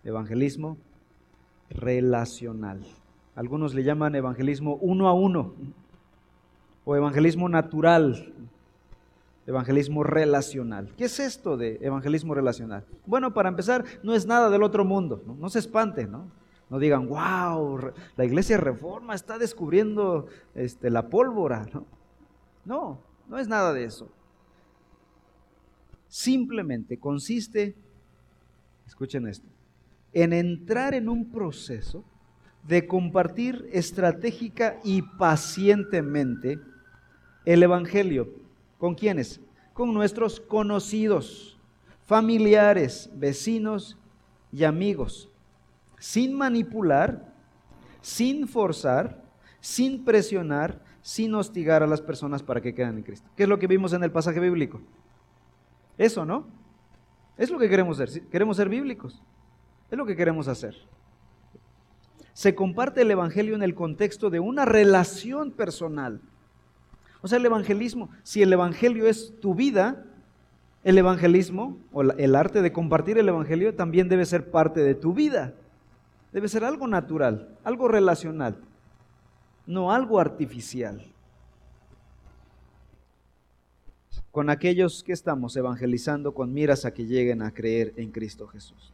Evangelismo 0.04 0.78
relacional. 1.70 2.84
Algunos 3.34 3.74
le 3.74 3.82
llaman 3.82 4.14
evangelismo 4.14 4.76
uno 4.76 5.08
a 5.08 5.14
uno 5.14 5.54
o 6.84 6.96
evangelismo 6.96 7.48
natural, 7.48 8.34
evangelismo 9.46 10.04
relacional. 10.04 10.92
¿Qué 10.96 11.04
es 11.04 11.18
esto 11.20 11.56
de 11.56 11.78
evangelismo 11.80 12.34
relacional? 12.34 12.84
Bueno, 13.06 13.32
para 13.32 13.48
empezar, 13.48 13.84
no 14.02 14.14
es 14.14 14.26
nada 14.26 14.50
del 14.50 14.62
otro 14.62 14.84
mundo, 14.84 15.22
no, 15.26 15.48
se 15.48 15.60
espanten, 15.60 16.10
¿no? 16.10 16.30
No 16.68 16.78
digan, 16.78 17.06
wow, 17.06 17.92
la 18.16 18.24
iglesia 18.24 18.56
reforma 18.56 19.14
está 19.14 19.38
descubriendo 19.38 20.26
este, 20.54 20.90
la 20.90 21.08
pólvora, 21.08 21.66
¿no? 21.72 21.86
No, 22.64 23.00
no 23.28 23.38
es 23.38 23.48
nada 23.48 23.72
de 23.72 23.84
eso. 23.84 24.10
Simplemente 26.08 26.98
consiste, 26.98 27.76
escuchen 28.86 29.26
esto, 29.26 29.48
en 30.12 30.32
entrar 30.32 30.94
en 30.94 31.08
un 31.08 31.30
proceso 31.30 32.04
de 32.66 32.86
compartir 32.86 33.68
estratégica 33.72 34.78
y 34.84 35.02
pacientemente 35.02 36.58
el 37.44 37.62
Evangelio. 37.62 38.28
¿Con 38.78 38.94
quiénes? 38.94 39.40
Con 39.72 39.94
nuestros 39.94 40.40
conocidos, 40.40 41.58
familiares, 42.04 43.10
vecinos 43.14 43.98
y 44.52 44.64
amigos, 44.64 45.28
sin 45.98 46.34
manipular, 46.34 47.32
sin 48.00 48.46
forzar, 48.46 49.22
sin 49.60 50.04
presionar, 50.04 50.82
sin 51.00 51.34
hostigar 51.34 51.82
a 51.82 51.86
las 51.86 52.00
personas 52.00 52.42
para 52.42 52.60
que 52.60 52.74
queden 52.74 52.98
en 52.98 53.02
Cristo. 53.02 53.28
¿Qué 53.36 53.44
es 53.44 53.48
lo 53.48 53.58
que 53.58 53.66
vimos 53.66 53.92
en 53.92 54.04
el 54.04 54.12
pasaje 54.12 54.40
bíblico? 54.40 54.80
Eso, 55.98 56.24
¿no? 56.24 56.46
Es 57.36 57.50
lo 57.50 57.58
que 57.58 57.68
queremos 57.68 57.96
ser. 57.96 58.28
Queremos 58.28 58.56
ser 58.56 58.68
bíblicos. 58.68 59.22
Es 59.92 59.98
lo 59.98 60.06
que 60.06 60.16
queremos 60.16 60.48
hacer. 60.48 60.74
Se 62.32 62.54
comparte 62.54 63.02
el 63.02 63.10
Evangelio 63.10 63.54
en 63.54 63.62
el 63.62 63.74
contexto 63.74 64.30
de 64.30 64.40
una 64.40 64.64
relación 64.64 65.50
personal. 65.50 66.22
O 67.20 67.28
sea, 67.28 67.36
el 67.36 67.44
evangelismo, 67.44 68.08
si 68.22 68.40
el 68.40 68.50
Evangelio 68.54 69.06
es 69.06 69.38
tu 69.38 69.54
vida, 69.54 70.06
el 70.82 70.96
evangelismo 70.96 71.76
o 71.92 72.00
el 72.02 72.34
arte 72.34 72.62
de 72.62 72.72
compartir 72.72 73.18
el 73.18 73.28
Evangelio 73.28 73.74
también 73.74 74.08
debe 74.08 74.24
ser 74.24 74.50
parte 74.50 74.80
de 74.80 74.94
tu 74.94 75.12
vida. 75.12 75.52
Debe 76.32 76.48
ser 76.48 76.64
algo 76.64 76.88
natural, 76.88 77.58
algo 77.62 77.86
relacional, 77.86 78.56
no 79.66 79.92
algo 79.92 80.18
artificial. 80.18 81.04
Con 84.30 84.48
aquellos 84.48 85.04
que 85.04 85.12
estamos 85.12 85.54
evangelizando 85.54 86.32
con 86.32 86.54
miras 86.54 86.86
a 86.86 86.94
que 86.94 87.04
lleguen 87.04 87.42
a 87.42 87.52
creer 87.52 87.92
en 87.96 88.10
Cristo 88.10 88.48
Jesús. 88.48 88.91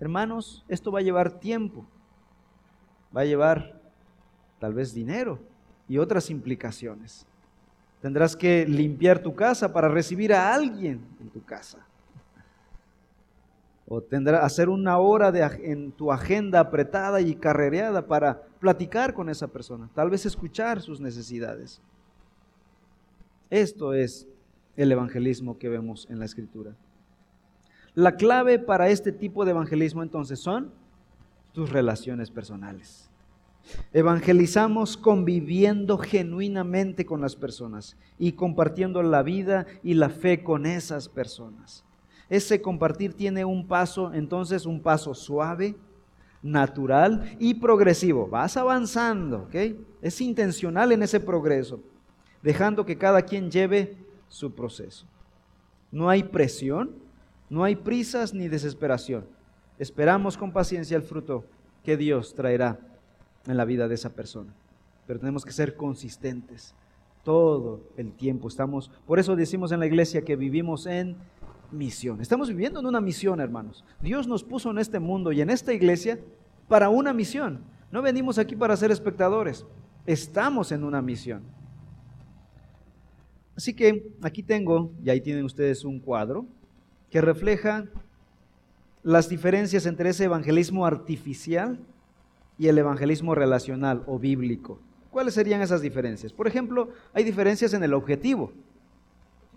Hermanos, 0.00 0.64
esto 0.66 0.90
va 0.90 1.00
a 1.00 1.02
llevar 1.02 1.38
tiempo, 1.38 1.86
va 3.14 3.20
a 3.20 3.26
llevar 3.26 3.78
tal 4.58 4.72
vez 4.72 4.94
dinero 4.94 5.38
y 5.88 5.98
otras 5.98 6.30
implicaciones. 6.30 7.26
Tendrás 8.00 8.34
que 8.34 8.66
limpiar 8.66 9.22
tu 9.22 9.34
casa 9.34 9.72
para 9.72 9.88
recibir 9.88 10.32
a 10.32 10.54
alguien 10.54 11.02
en 11.20 11.28
tu 11.28 11.44
casa. 11.44 11.86
O 13.86 14.00
tendrás 14.00 14.42
hacer 14.42 14.70
una 14.70 14.96
hora 14.98 15.30
de, 15.30 15.42
en 15.64 15.92
tu 15.92 16.10
agenda 16.10 16.60
apretada 16.60 17.20
y 17.20 17.34
carrereada 17.34 18.06
para 18.06 18.40
platicar 18.58 19.12
con 19.12 19.28
esa 19.28 19.48
persona, 19.48 19.90
tal 19.94 20.08
vez 20.08 20.24
escuchar 20.24 20.80
sus 20.80 21.00
necesidades. 21.00 21.82
Esto 23.50 23.92
es 23.92 24.26
el 24.76 24.92
evangelismo 24.92 25.58
que 25.58 25.68
vemos 25.68 26.06
en 26.08 26.20
la 26.20 26.24
escritura. 26.24 26.74
La 28.00 28.16
clave 28.16 28.58
para 28.58 28.88
este 28.88 29.12
tipo 29.12 29.44
de 29.44 29.50
evangelismo 29.50 30.02
entonces 30.02 30.40
son 30.40 30.72
tus 31.52 31.68
relaciones 31.68 32.30
personales. 32.30 33.10
Evangelizamos 33.92 34.96
conviviendo 34.96 35.98
genuinamente 35.98 37.04
con 37.04 37.20
las 37.20 37.36
personas 37.36 37.98
y 38.18 38.32
compartiendo 38.32 39.02
la 39.02 39.22
vida 39.22 39.66
y 39.82 39.92
la 39.92 40.08
fe 40.08 40.42
con 40.42 40.64
esas 40.64 41.10
personas. 41.10 41.84
Ese 42.30 42.62
compartir 42.62 43.12
tiene 43.12 43.44
un 43.44 43.66
paso, 43.68 44.14
entonces 44.14 44.64
un 44.64 44.80
paso 44.80 45.12
suave, 45.12 45.76
natural 46.42 47.36
y 47.38 47.52
progresivo. 47.52 48.26
Vas 48.28 48.56
avanzando, 48.56 49.42
¿ok? 49.42 49.76
Es 50.00 50.22
intencional 50.22 50.92
en 50.92 51.02
ese 51.02 51.20
progreso, 51.20 51.80
dejando 52.42 52.86
que 52.86 52.96
cada 52.96 53.20
quien 53.20 53.50
lleve 53.50 53.98
su 54.26 54.54
proceso. 54.54 55.04
No 55.92 56.08
hay 56.08 56.22
presión, 56.22 57.09
no 57.50 57.64
hay 57.64 57.74
prisas 57.74 58.32
ni 58.32 58.48
desesperación. 58.48 59.26
Esperamos 59.78 60.38
con 60.38 60.52
paciencia 60.52 60.96
el 60.96 61.02
fruto 61.02 61.44
que 61.82 61.96
Dios 61.96 62.34
traerá 62.34 62.78
en 63.46 63.56
la 63.56 63.64
vida 63.64 63.88
de 63.88 63.96
esa 63.96 64.10
persona. 64.10 64.54
Pero 65.06 65.18
tenemos 65.18 65.44
que 65.44 65.52
ser 65.52 65.76
consistentes 65.76 66.74
todo 67.24 67.82
el 67.96 68.12
tiempo. 68.12 68.46
Estamos, 68.46 68.90
por 69.06 69.18
eso 69.18 69.34
decimos 69.34 69.72
en 69.72 69.80
la 69.80 69.86
iglesia 69.86 70.22
que 70.22 70.36
vivimos 70.36 70.86
en 70.86 71.16
misión. 71.72 72.20
Estamos 72.20 72.48
viviendo 72.48 72.78
en 72.78 72.86
una 72.86 73.00
misión, 73.00 73.40
hermanos. 73.40 73.84
Dios 74.00 74.28
nos 74.28 74.44
puso 74.44 74.70
en 74.70 74.78
este 74.78 75.00
mundo 75.00 75.32
y 75.32 75.40
en 75.40 75.50
esta 75.50 75.72
iglesia 75.72 76.20
para 76.68 76.88
una 76.88 77.12
misión. 77.12 77.64
No 77.90 78.00
venimos 78.00 78.38
aquí 78.38 78.54
para 78.54 78.76
ser 78.76 78.92
espectadores. 78.92 79.66
Estamos 80.06 80.70
en 80.70 80.84
una 80.84 81.02
misión. 81.02 81.42
Así 83.56 83.74
que 83.74 84.14
aquí 84.22 84.42
tengo, 84.42 84.92
y 85.02 85.10
ahí 85.10 85.20
tienen 85.20 85.44
ustedes 85.44 85.84
un 85.84 85.98
cuadro 85.98 86.46
que 87.10 87.20
refleja 87.20 87.86
las 89.02 89.28
diferencias 89.28 89.86
entre 89.86 90.10
ese 90.10 90.24
evangelismo 90.24 90.86
artificial 90.86 91.78
y 92.58 92.68
el 92.68 92.78
evangelismo 92.78 93.34
relacional 93.34 94.02
o 94.06 94.18
bíblico. 94.18 94.78
¿Cuáles 95.10 95.34
serían 95.34 95.62
esas 95.62 95.82
diferencias? 95.82 96.32
Por 96.32 96.46
ejemplo, 96.46 96.90
hay 97.12 97.24
diferencias 97.24 97.74
en 97.74 97.82
el 97.82 97.94
objetivo. 97.94 98.52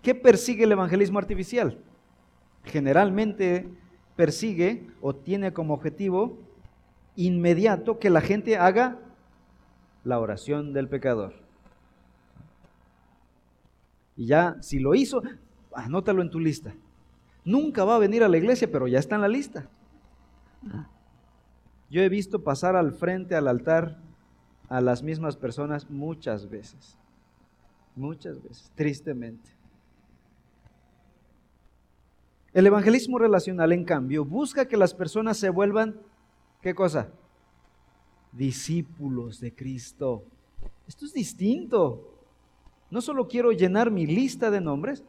¿Qué 0.02 0.14
persigue 0.14 0.64
el 0.64 0.72
evangelismo 0.72 1.18
artificial? 1.18 1.78
Generalmente 2.64 3.68
persigue 4.16 4.86
o 5.00 5.14
tiene 5.14 5.52
como 5.52 5.74
objetivo 5.74 6.38
inmediato 7.16 7.98
que 7.98 8.10
la 8.10 8.20
gente 8.20 8.56
haga 8.56 8.98
la 10.02 10.18
oración 10.18 10.72
del 10.72 10.88
pecador. 10.88 11.34
Y 14.16 14.26
ya, 14.26 14.56
si 14.60 14.78
lo 14.78 14.94
hizo, 14.94 15.22
anótalo 15.72 16.22
en 16.22 16.30
tu 16.30 16.40
lista. 16.40 16.74
Nunca 17.44 17.84
va 17.84 17.96
a 17.96 17.98
venir 17.98 18.24
a 18.24 18.28
la 18.28 18.38
iglesia, 18.38 18.70
pero 18.70 18.88
ya 18.88 18.98
está 18.98 19.16
en 19.16 19.20
la 19.20 19.28
lista. 19.28 19.68
Yo 21.90 22.02
he 22.02 22.08
visto 22.08 22.42
pasar 22.42 22.74
al 22.74 22.92
frente 22.92 23.34
al 23.34 23.48
altar 23.48 23.98
a 24.68 24.80
las 24.80 25.02
mismas 25.02 25.36
personas 25.36 25.90
muchas 25.90 26.48
veces. 26.48 26.96
Muchas 27.94 28.42
veces, 28.42 28.72
tristemente. 28.74 29.50
El 32.52 32.66
evangelismo 32.66 33.18
relacional, 33.18 33.72
en 33.72 33.84
cambio, 33.84 34.24
busca 34.24 34.66
que 34.66 34.76
las 34.76 34.94
personas 34.94 35.36
se 35.36 35.50
vuelvan, 35.50 36.00
¿qué 36.62 36.74
cosa? 36.74 37.08
Discípulos 38.32 39.38
de 39.40 39.54
Cristo. 39.54 40.24
Esto 40.88 41.04
es 41.04 41.12
distinto. 41.12 42.14
No 42.90 43.00
solo 43.00 43.28
quiero 43.28 43.52
llenar 43.52 43.90
mi 43.90 44.06
lista 44.06 44.50
de 44.50 44.60
nombres, 44.60 45.04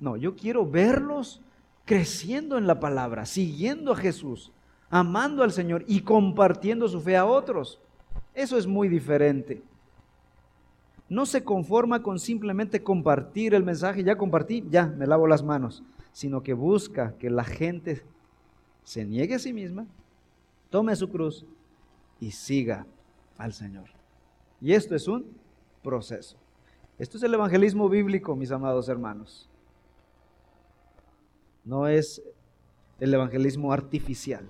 no, 0.00 0.16
yo 0.16 0.34
quiero 0.34 0.66
verlos 0.66 1.42
creciendo 1.88 2.58
en 2.58 2.66
la 2.66 2.80
palabra, 2.80 3.24
siguiendo 3.24 3.92
a 3.92 3.96
Jesús, 3.96 4.52
amando 4.90 5.42
al 5.42 5.52
Señor 5.52 5.84
y 5.86 6.02
compartiendo 6.02 6.86
su 6.86 7.00
fe 7.00 7.16
a 7.16 7.24
otros. 7.24 7.80
Eso 8.34 8.58
es 8.58 8.66
muy 8.66 8.88
diferente. 8.88 9.62
No 11.08 11.24
se 11.24 11.42
conforma 11.42 12.02
con 12.02 12.18
simplemente 12.18 12.82
compartir 12.82 13.54
el 13.54 13.64
mensaje, 13.64 14.04
ya 14.04 14.18
compartí, 14.18 14.62
ya 14.68 14.86
me 14.86 15.06
lavo 15.06 15.26
las 15.26 15.42
manos, 15.42 15.82
sino 16.12 16.42
que 16.42 16.52
busca 16.52 17.14
que 17.16 17.30
la 17.30 17.44
gente 17.44 18.02
se 18.84 19.06
niegue 19.06 19.36
a 19.36 19.38
sí 19.38 19.54
misma, 19.54 19.86
tome 20.68 20.94
su 20.94 21.08
cruz 21.08 21.46
y 22.20 22.32
siga 22.32 22.84
al 23.38 23.54
Señor. 23.54 23.86
Y 24.60 24.74
esto 24.74 24.94
es 24.94 25.08
un 25.08 25.24
proceso. 25.82 26.36
Esto 26.98 27.16
es 27.16 27.22
el 27.22 27.32
evangelismo 27.32 27.88
bíblico, 27.88 28.36
mis 28.36 28.50
amados 28.50 28.90
hermanos 28.90 29.48
no 31.64 31.86
es 31.88 32.22
el 33.00 33.14
evangelismo 33.14 33.72
artificial. 33.72 34.46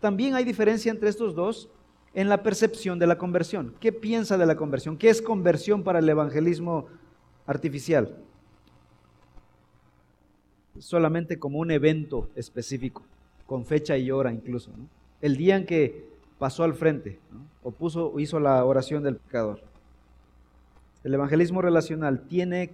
También 0.00 0.34
hay 0.34 0.44
diferencia 0.44 0.90
entre 0.90 1.08
estos 1.08 1.34
dos 1.34 1.68
en 2.14 2.28
la 2.28 2.42
percepción 2.42 2.98
de 2.98 3.06
la 3.06 3.18
conversión. 3.18 3.74
¿Qué 3.80 3.92
piensa 3.92 4.38
de 4.38 4.46
la 4.46 4.56
conversión? 4.56 4.96
¿Qué 4.96 5.08
es 5.08 5.20
conversión 5.20 5.82
para 5.82 5.98
el 5.98 6.08
evangelismo 6.08 6.86
artificial? 7.46 8.16
Solamente 10.78 11.38
como 11.38 11.58
un 11.58 11.70
evento 11.70 12.28
específico. 12.36 13.02
con 13.46 13.66
fecha 13.66 13.96
y 13.98 14.10
hora 14.10 14.32
incluso. 14.32 14.70
El 15.20 15.36
día 15.36 15.56
en 15.56 15.66
que 15.66 16.06
pasó 16.38 16.64
al 16.64 16.74
frente 16.74 17.20
o 17.62 17.70
puso, 17.70 18.18
hizo 18.18 18.40
la 18.40 18.64
oración 18.64 19.02
del 19.02 19.16
pecador. 19.16 19.60
El 21.02 21.14
evangelismo 21.14 21.60
relacional 21.60 22.22
tiene, 22.22 22.70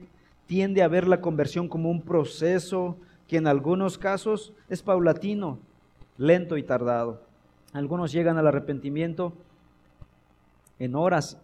tiende 0.46 0.82
a 0.82 0.88
ver 0.88 1.08
la 1.08 1.20
conversión 1.20 1.68
como 1.68 1.90
un 1.90 2.02
proceso 2.02 2.96
que 3.30 3.36
en 3.36 3.46
algunos 3.46 3.96
casos 3.96 4.52
es 4.68 4.82
paulatino, 4.82 5.60
lento 6.18 6.56
y 6.56 6.64
tardado. 6.64 7.22
Algunos 7.72 8.10
llegan 8.10 8.36
al 8.38 8.48
arrepentimiento 8.48 9.32
en 10.80 10.96
horas 10.96 11.38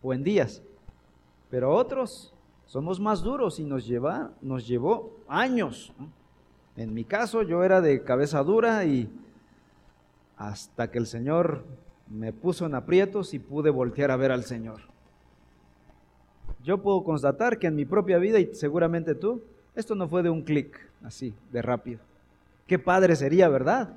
o 0.00 0.14
en 0.14 0.22
días, 0.22 0.62
pero 1.50 1.74
otros 1.74 2.32
somos 2.66 3.00
más 3.00 3.20
duros 3.20 3.58
y 3.58 3.64
nos, 3.64 3.84
lleva, 3.84 4.30
nos 4.40 4.68
llevó 4.68 5.16
años. 5.26 5.92
En 6.76 6.94
mi 6.94 7.02
caso 7.02 7.42
yo 7.42 7.64
era 7.64 7.80
de 7.80 8.04
cabeza 8.04 8.40
dura 8.44 8.84
y 8.84 9.10
hasta 10.36 10.88
que 10.88 10.98
el 10.98 11.08
Señor 11.08 11.64
me 12.08 12.32
puso 12.32 12.64
en 12.64 12.76
aprietos 12.76 13.34
y 13.34 13.40
pude 13.40 13.70
voltear 13.70 14.12
a 14.12 14.16
ver 14.16 14.30
al 14.30 14.44
Señor. 14.44 14.82
Yo 16.62 16.80
puedo 16.80 17.02
constatar 17.02 17.58
que 17.58 17.66
en 17.66 17.74
mi 17.74 17.86
propia 17.86 18.18
vida, 18.18 18.38
y 18.38 18.54
seguramente 18.54 19.16
tú, 19.16 19.42
esto 19.74 19.96
no 19.96 20.06
fue 20.08 20.22
de 20.22 20.30
un 20.30 20.42
clic, 20.42 20.87
así, 21.04 21.34
de 21.52 21.62
rápido. 21.62 22.00
Qué 22.66 22.78
padre 22.78 23.16
sería, 23.16 23.48
¿verdad? 23.48 23.94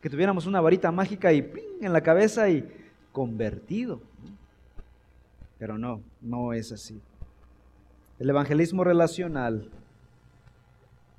Que 0.00 0.10
tuviéramos 0.10 0.46
una 0.46 0.60
varita 0.60 0.92
mágica 0.92 1.32
y 1.32 1.52
en 1.80 1.92
la 1.92 2.00
cabeza 2.00 2.48
y 2.48 2.68
convertido. 3.12 4.00
Pero 5.58 5.78
no, 5.78 6.00
no 6.20 6.52
es 6.52 6.72
así. 6.72 7.00
El 8.18 8.30
evangelismo 8.30 8.84
relacional, 8.84 9.68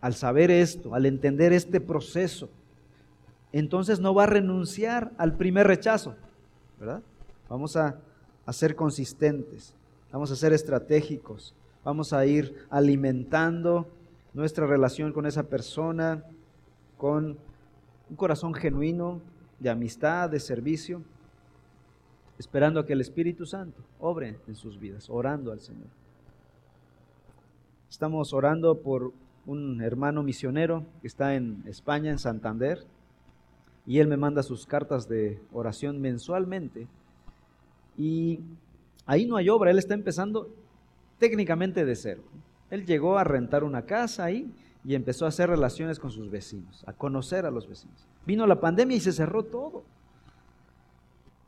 al 0.01 0.13
saber 0.15 0.51
esto, 0.51 0.95
al 0.95 1.05
entender 1.05 1.53
este 1.53 1.79
proceso, 1.81 2.49
entonces 3.51 3.99
no 3.99 4.13
va 4.13 4.23
a 4.23 4.27
renunciar 4.27 5.11
al 5.17 5.35
primer 5.35 5.67
rechazo, 5.67 6.15
¿verdad? 6.79 7.01
Vamos 7.49 7.75
a, 7.75 7.97
a 8.45 8.53
ser 8.53 8.75
consistentes, 8.75 9.73
vamos 10.11 10.31
a 10.31 10.35
ser 10.35 10.53
estratégicos, 10.53 11.53
vamos 11.83 12.13
a 12.13 12.25
ir 12.25 12.65
alimentando 12.69 13.87
nuestra 14.33 14.65
relación 14.65 15.13
con 15.13 15.25
esa 15.25 15.43
persona, 15.43 16.23
con 16.97 17.37
un 18.09 18.15
corazón 18.15 18.53
genuino 18.53 19.21
de 19.59 19.69
amistad, 19.69 20.29
de 20.29 20.39
servicio, 20.39 21.01
esperando 22.37 22.79
a 22.79 22.85
que 22.85 22.93
el 22.93 23.01
Espíritu 23.01 23.45
Santo 23.45 23.81
obre 23.99 24.37
en 24.47 24.55
sus 24.55 24.79
vidas, 24.79 25.09
orando 25.09 25.51
al 25.51 25.59
Señor. 25.59 25.87
Estamos 27.89 28.33
orando 28.33 28.81
por 28.81 29.13
un 29.45 29.81
hermano 29.81 30.23
misionero 30.23 30.83
que 31.01 31.07
está 31.07 31.35
en 31.35 31.63
España, 31.67 32.09
en 32.09 32.17
Santander, 32.17 32.83
y 33.85 33.99
él 33.99 34.07
me 34.07 34.17
manda 34.17 34.41
sus 34.43 34.65
cartas 34.65 35.07
de 35.07 35.39
oración 35.51 35.99
mensualmente. 35.99 36.87
Y 37.97 38.39
ahí 39.05 39.25
no 39.25 39.35
hay 39.35 39.49
obra, 39.49 39.71
él 39.71 39.77
está 39.77 39.93
empezando 39.93 40.49
técnicamente 41.19 41.85
de 41.85 41.95
cero. 41.95 42.23
Él 42.69 42.85
llegó 42.85 43.17
a 43.17 43.23
rentar 43.23 43.63
una 43.63 43.83
casa 43.83 44.25
ahí 44.25 44.51
y 44.83 44.95
empezó 44.95 45.25
a 45.25 45.29
hacer 45.29 45.49
relaciones 45.49 45.99
con 45.99 46.11
sus 46.11 46.29
vecinos, 46.29 46.83
a 46.87 46.93
conocer 46.93 47.45
a 47.45 47.51
los 47.51 47.67
vecinos. 47.67 48.05
Vino 48.25 48.45
la 48.47 48.59
pandemia 48.59 48.97
y 48.97 48.99
se 48.99 49.11
cerró 49.11 49.43
todo. 49.43 49.83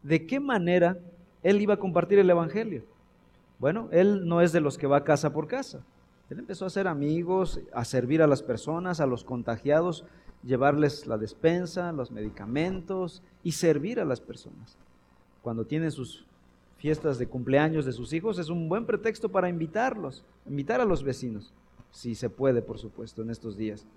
¿De 0.04 0.25
qué 0.25 0.39
manera 0.39 0.97
él 1.43 1.62
iba 1.62 1.75
a 1.75 1.80
compartir 1.80 2.19
el 2.19 2.30
Evangelio? 2.30 2.84
Bueno, 3.60 3.89
él 3.91 4.28
no 4.28 4.41
es 4.41 4.51
de 4.51 4.62
los 4.62 4.78
que 4.78 4.88
va 4.88 5.04
casa 5.04 5.34
por 5.34 5.47
casa. 5.47 5.80
Él 6.30 6.39
empezó 6.39 6.65
a 6.65 6.67
hacer 6.67 6.88
amigos, 6.88 7.60
a 7.73 7.86
servir 7.86 8.21
a 8.21 8.28
las 8.28 8.41
personas, 8.41 8.99
a 8.99 9.06
los 9.06 9.23
contagiados, 9.23 10.06
llevarles 10.43 11.08
la 11.08 11.17
despensa, 11.17 11.91
los 11.91 12.12
medicamentos 12.12 13.21
y 13.43 13.54
servir 13.54 13.99
a 13.99 14.06
las 14.06 14.21
personas. 14.21 14.78
Cuando 15.41 15.65
tienen 15.65 15.91
sus 15.91 16.25
fiestas 16.86 17.17
de 17.17 17.26
cumpleaños 17.26 17.84
de 17.84 17.91
sus 17.93 18.13
hijos, 18.13 18.38
es 18.38 18.50
un 18.50 18.69
buen 18.69 18.86
pretexto 18.86 19.28
para 19.30 19.50
invitarlos, 19.50 20.24
invitar 20.45 20.80
a 20.80 20.86
los 20.86 21.02
vecinos, 21.02 21.52
si 21.89 22.13
se 22.13 22.30
puede, 22.30 22.62
por 22.62 22.78
supuesto, 22.78 23.24
en 23.24 23.32
estos 23.32 23.58
días. 23.58 23.88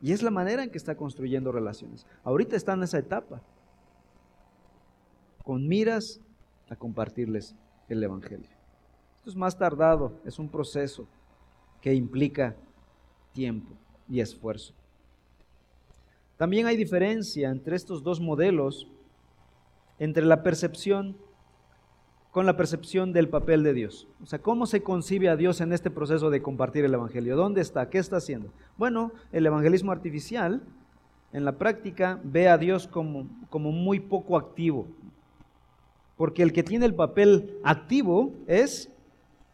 Y 0.00 0.12
es 0.12 0.22
la 0.22 0.30
manera 0.30 0.62
en 0.62 0.70
que 0.70 0.78
está 0.78 0.96
construyendo 0.96 1.50
relaciones. 1.50 2.06
Ahorita 2.22 2.54
está 2.54 2.74
en 2.74 2.84
esa 2.84 3.00
etapa, 3.00 3.42
con 5.42 5.66
miras 5.66 6.20
a 6.70 6.76
compartirles 6.76 7.56
el 7.88 8.00
Evangelio. 8.04 8.50
Esto 9.16 9.30
es 9.30 9.34
más 9.34 9.58
tardado, 9.58 10.12
es 10.24 10.38
un 10.38 10.48
proceso 10.48 11.08
que 11.80 11.94
implica 11.94 12.54
tiempo 13.32 13.74
y 14.08 14.20
esfuerzo. 14.20 14.72
También 16.36 16.68
hay 16.68 16.76
diferencia 16.76 17.50
entre 17.50 17.74
estos 17.74 18.04
dos 18.04 18.20
modelos, 18.20 18.86
entre 19.98 20.24
la 20.24 20.44
percepción 20.44 21.25
con 22.36 22.44
la 22.44 22.58
percepción 22.58 23.14
del 23.14 23.30
papel 23.30 23.62
de 23.62 23.72
Dios. 23.72 24.06
O 24.22 24.26
sea, 24.26 24.38
¿cómo 24.40 24.66
se 24.66 24.82
concibe 24.82 25.30
a 25.30 25.36
Dios 25.36 25.62
en 25.62 25.72
este 25.72 25.90
proceso 25.90 26.28
de 26.28 26.42
compartir 26.42 26.84
el 26.84 26.92
Evangelio? 26.92 27.34
¿Dónde 27.34 27.62
está? 27.62 27.88
¿Qué 27.88 27.96
está 27.96 28.18
haciendo? 28.18 28.52
Bueno, 28.76 29.12
el 29.32 29.46
evangelismo 29.46 29.90
artificial 29.90 30.62
en 31.32 31.46
la 31.46 31.52
práctica 31.52 32.20
ve 32.22 32.50
a 32.50 32.58
Dios 32.58 32.88
como, 32.88 33.26
como 33.48 33.72
muy 33.72 34.00
poco 34.00 34.36
activo. 34.36 34.86
Porque 36.18 36.42
el 36.42 36.52
que 36.52 36.62
tiene 36.62 36.84
el 36.84 36.94
papel 36.94 37.56
activo 37.64 38.34
es 38.46 38.90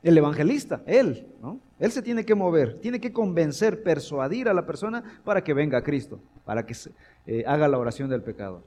el 0.02 0.18
evangelista, 0.18 0.82
él, 0.84 1.28
¿no? 1.40 1.60
Él 1.78 1.92
se 1.92 2.02
tiene 2.02 2.24
que 2.24 2.34
mover, 2.34 2.80
tiene 2.80 3.00
que 3.00 3.12
convencer, 3.12 3.84
persuadir 3.84 4.48
a 4.48 4.54
la 4.54 4.66
persona 4.66 5.04
para 5.22 5.44
que 5.44 5.54
venga 5.54 5.78
a 5.78 5.82
Cristo, 5.84 6.18
para 6.44 6.66
que 6.66 6.74
se, 6.74 6.90
eh, 7.28 7.44
haga 7.46 7.68
la 7.68 7.78
oración 7.78 8.10
del 8.10 8.22
pecador. 8.22 8.64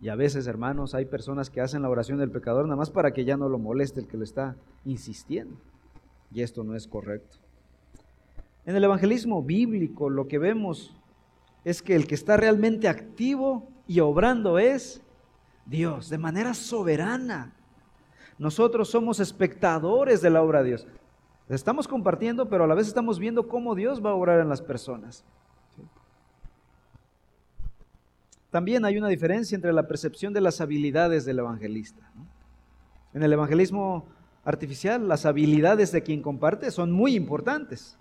Y 0.00 0.08
a 0.08 0.14
veces, 0.14 0.46
hermanos, 0.46 0.94
hay 0.94 1.04
personas 1.04 1.50
que 1.50 1.60
hacen 1.60 1.82
la 1.82 1.90
oración 1.90 2.18
del 2.18 2.30
pecador 2.30 2.64
nada 2.64 2.76
más 2.76 2.90
para 2.90 3.12
que 3.12 3.24
ya 3.24 3.36
no 3.36 3.48
lo 3.48 3.58
moleste 3.58 4.00
el 4.00 4.06
que 4.06 4.16
lo 4.16 4.24
está 4.24 4.56
insistiendo. 4.84 5.56
Y 6.32 6.42
esto 6.42 6.64
no 6.64 6.74
es 6.74 6.86
correcto. 6.86 7.36
En 8.64 8.76
el 8.76 8.84
evangelismo 8.84 9.42
bíblico 9.42 10.08
lo 10.08 10.26
que 10.28 10.38
vemos 10.38 10.94
es 11.64 11.82
que 11.82 11.96
el 11.96 12.06
que 12.06 12.14
está 12.14 12.36
realmente 12.36 12.88
activo 12.88 13.68
y 13.86 14.00
obrando 14.00 14.58
es 14.58 15.02
Dios, 15.66 16.08
de 16.08 16.18
manera 16.18 16.54
soberana. 16.54 17.52
Nosotros 18.38 18.88
somos 18.88 19.20
espectadores 19.20 20.22
de 20.22 20.30
la 20.30 20.42
obra 20.42 20.62
de 20.62 20.68
Dios. 20.68 20.86
Estamos 21.48 21.88
compartiendo, 21.88 22.48
pero 22.48 22.64
a 22.64 22.66
la 22.66 22.74
vez 22.74 22.86
estamos 22.86 23.18
viendo 23.18 23.48
cómo 23.48 23.74
Dios 23.74 24.04
va 24.04 24.10
a 24.10 24.14
obrar 24.14 24.40
en 24.40 24.48
las 24.48 24.62
personas. 24.62 25.24
También 28.50 28.84
hay 28.84 28.98
una 28.98 29.08
diferencia 29.08 29.54
entre 29.54 29.72
la 29.72 29.86
percepción 29.86 30.32
de 30.32 30.40
las 30.40 30.60
habilidades 30.60 31.24
del 31.24 31.38
evangelista. 31.38 32.10
En 33.14 33.22
el 33.22 33.32
evangelismo 33.32 34.06
artificial, 34.44 35.06
las 35.06 35.24
habilidades 35.24 35.92
de 35.92 36.02
quien 36.02 36.22
comparte 36.22 36.70
son 36.70 36.90
muy 36.90 37.14
importantes. 37.14 37.96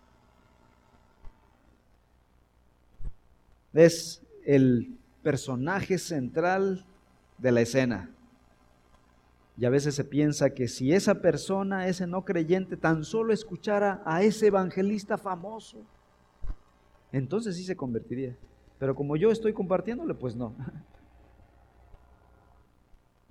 Es 3.74 4.22
el 4.46 4.98
personaje 5.22 6.00
central 6.00 6.86
de 7.38 7.52
la 7.52 7.62
escena. 7.62 8.10
Y 9.58 9.66
a 9.66 9.70
veces 9.70 9.94
se 9.94 10.06
piensa 10.06 10.52
que 10.52 10.68
si 10.68 10.94
esa 10.94 11.16
persona, 11.16 11.88
ese 11.88 12.08
no 12.08 12.24
creyente, 12.24 12.78
tan 12.78 13.04
solo 13.04 13.34
escuchara 13.34 14.02
a 14.06 14.24
ese 14.24 14.48
evangelista 14.48 15.18
famoso, 15.18 15.80
entonces 17.12 17.58
sí 17.58 17.64
se 17.64 17.76
convertiría. 17.76 18.36
Pero 18.80 18.96
como 18.96 19.16
yo 19.16 19.30
estoy 19.30 19.54
compartiéndole, 19.54 20.14
pues 20.14 20.36
no. 20.36 20.56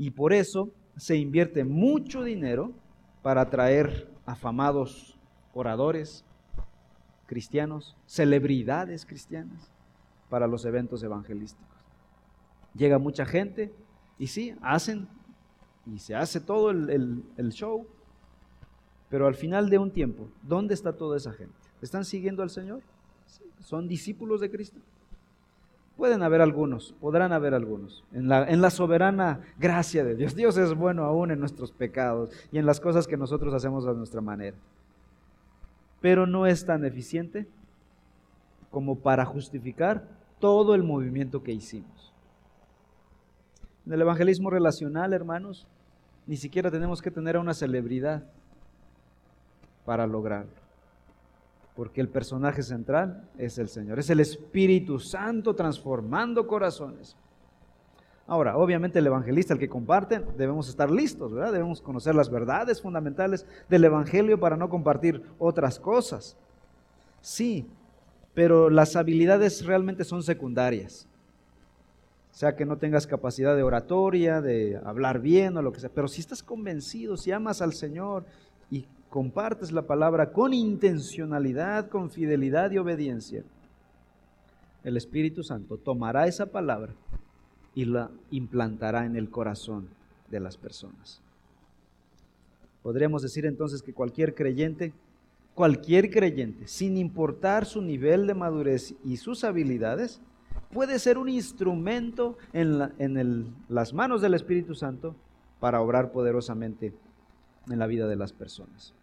Y 0.00 0.10
por 0.10 0.32
eso 0.32 0.70
se 0.96 1.16
invierte 1.16 1.64
mucho 1.64 2.22
dinero 2.22 2.72
para 3.20 3.40
atraer 3.40 4.08
afamados 4.26 5.18
oradores 5.52 6.24
cristianos, 7.26 7.96
celebridades 8.06 9.04
cristianas 9.04 9.70
para 10.30 10.46
los 10.46 10.64
eventos 10.64 11.02
evangelísticos. 11.02 11.66
Llega 12.74 12.98
mucha 12.98 13.26
gente 13.26 13.72
y 14.18 14.28
sí, 14.28 14.54
hacen 14.62 15.08
y 15.86 15.98
se 15.98 16.14
hace 16.14 16.40
todo 16.40 16.70
el, 16.70 17.24
show, 17.50 17.86
pero 19.08 19.26
al 19.26 19.34
final 19.34 19.70
de 19.70 19.78
un 19.78 19.90
tiempo, 19.90 20.28
¿dónde 20.42 20.74
está 20.74 20.92
toda 20.96 21.16
esa 21.16 21.32
gente? 21.32 21.54
¿Están 21.80 22.04
siguiendo 22.04 22.42
al 22.42 22.50
Señor? 22.50 22.82
¿Son 23.60 23.88
discípulos 23.88 24.40
de 24.40 24.50
Cristo? 24.50 24.80
Pueden 25.98 26.22
haber 26.22 26.40
algunos, 26.40 26.94
podrán 27.00 27.32
haber 27.32 27.54
algunos, 27.54 28.04
en 28.12 28.28
la, 28.28 28.70
soberana 28.70 29.40
gracia 29.58 30.04
de 30.04 30.14
Dios. 30.14 30.36
Dios 30.36 30.56
es 30.56 30.72
bueno 30.72 31.02
aún 31.02 31.32
en 31.32 31.40
nuestros 31.40 31.72
pecados 31.72 32.30
y 32.52 32.58
en 32.58 32.66
las 32.66 32.78
cosas 32.78 33.08
que 33.08 33.16
nosotros 33.16 33.52
hacemos 33.52 33.84
a 33.84 33.94
nuestra 33.94 34.20
manera. 34.20 34.56
Pero 36.00 36.24
no 36.24 36.46
es 36.46 36.64
tan 36.64 36.84
eficiente 36.84 37.48
como 38.70 39.00
para 39.00 39.24
justificar 39.24 40.06
todo 40.38 40.76
el 40.76 40.84
movimiento 40.84 41.42
que 41.42 41.50
hicimos. 41.50 42.14
En 43.84 43.92
el 43.92 44.00
evangelismo 44.00 44.50
relacional, 44.50 45.12
hermanos, 45.12 45.66
ni 46.28 46.36
siquiera 46.36 46.70
tenemos 46.70 47.02
que 47.02 47.10
tener 47.10 47.34
a 47.34 47.40
una 47.40 47.54
celebridad 47.54 48.22
para 49.84 50.06
lograrlo. 50.06 50.67
Porque 51.78 52.00
el 52.00 52.08
personaje 52.08 52.64
central 52.64 53.28
es 53.38 53.56
el 53.56 53.68
Señor, 53.68 54.00
es 54.00 54.10
el 54.10 54.18
Espíritu 54.18 54.98
Santo 54.98 55.54
transformando 55.54 56.44
corazones. 56.44 57.16
Ahora, 58.26 58.56
obviamente 58.56 58.98
el 58.98 59.06
evangelista, 59.06 59.54
el 59.54 59.60
que 59.60 59.68
comparte, 59.68 60.18
debemos 60.36 60.68
estar 60.68 60.90
listos, 60.90 61.32
¿verdad? 61.32 61.52
Debemos 61.52 61.80
conocer 61.80 62.16
las 62.16 62.30
verdades 62.30 62.82
fundamentales 62.82 63.46
del 63.68 63.84
Evangelio 63.84 64.40
para 64.40 64.56
no 64.56 64.68
compartir 64.68 65.22
otras 65.38 65.78
cosas. 65.78 66.36
Sí, 67.20 67.70
pero 68.34 68.70
las 68.70 68.96
habilidades 68.96 69.64
realmente 69.64 70.02
son 70.02 70.24
secundarias. 70.24 71.06
O 72.32 72.34
sea, 72.34 72.56
que 72.56 72.66
no 72.66 72.78
tengas 72.78 73.06
capacidad 73.06 73.54
de 73.54 73.62
oratoria, 73.62 74.40
de 74.40 74.80
hablar 74.84 75.20
bien 75.20 75.56
o 75.56 75.62
lo 75.62 75.72
que 75.72 75.78
sea. 75.78 75.90
Pero 75.94 76.08
si 76.08 76.22
estás 76.22 76.42
convencido, 76.42 77.16
si 77.16 77.30
amas 77.30 77.62
al 77.62 77.72
Señor 77.72 78.24
y 78.68 78.84
compartes 79.10 79.72
la 79.72 79.82
palabra 79.82 80.32
con 80.32 80.52
intencionalidad, 80.54 81.88
con 81.88 82.10
fidelidad 82.10 82.70
y 82.70 82.78
obediencia, 82.78 83.44
el 84.84 84.96
Espíritu 84.96 85.42
Santo 85.42 85.76
tomará 85.76 86.26
esa 86.26 86.46
palabra 86.46 86.94
y 87.74 87.84
la 87.84 88.10
implantará 88.30 89.04
en 89.04 89.16
el 89.16 89.30
corazón 89.30 89.88
de 90.30 90.40
las 90.40 90.56
personas. 90.56 91.20
Podríamos 92.82 93.22
decir 93.22 93.44
entonces 93.44 93.82
que 93.82 93.92
cualquier 93.92 94.34
creyente, 94.34 94.92
cualquier 95.54 96.10
creyente, 96.10 96.66
sin 96.66 96.96
importar 96.96 97.66
su 97.66 97.82
nivel 97.82 98.26
de 98.26 98.34
madurez 98.34 98.94
y 99.04 99.16
sus 99.16 99.44
habilidades, 99.44 100.20
puede 100.72 100.98
ser 100.98 101.18
un 101.18 101.28
instrumento 101.28 102.36
en, 102.52 103.54
las 103.68 103.92
manos 103.92 104.22
del 104.22 104.34
Espíritu 104.34 104.74
Santo 104.74 105.14
para 105.60 105.80
obrar 105.80 106.12
poderosamente 106.12 106.94
en 107.68 107.78
la 107.78 107.86
vida 107.86 108.06
de 108.06 108.16
las 108.16 108.32
personas. 108.32 108.94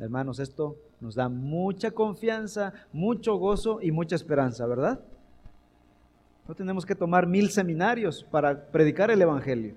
Hermanos, 0.00 0.38
esto 0.38 0.78
nos 0.98 1.14
da 1.14 1.28
mucha 1.28 1.90
confianza, 1.90 2.72
mucho 2.90 3.36
gozo 3.36 3.80
y 3.82 3.92
mucha 3.92 4.16
esperanza, 4.16 4.66
¿verdad? 4.66 4.98
No 6.48 6.54
tenemos 6.54 6.86
que 6.86 6.94
tomar 6.94 7.26
mil 7.26 7.50
seminarios 7.50 8.24
para 8.24 8.72
predicar 8.72 9.10
el 9.10 9.20
Evangelio. 9.20 9.74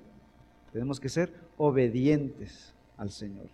Tenemos 0.71 0.97
que 0.97 1.09
ser 1.09 1.33
obedientes 1.57 2.73
al 2.95 3.11
Señor. 3.11 3.47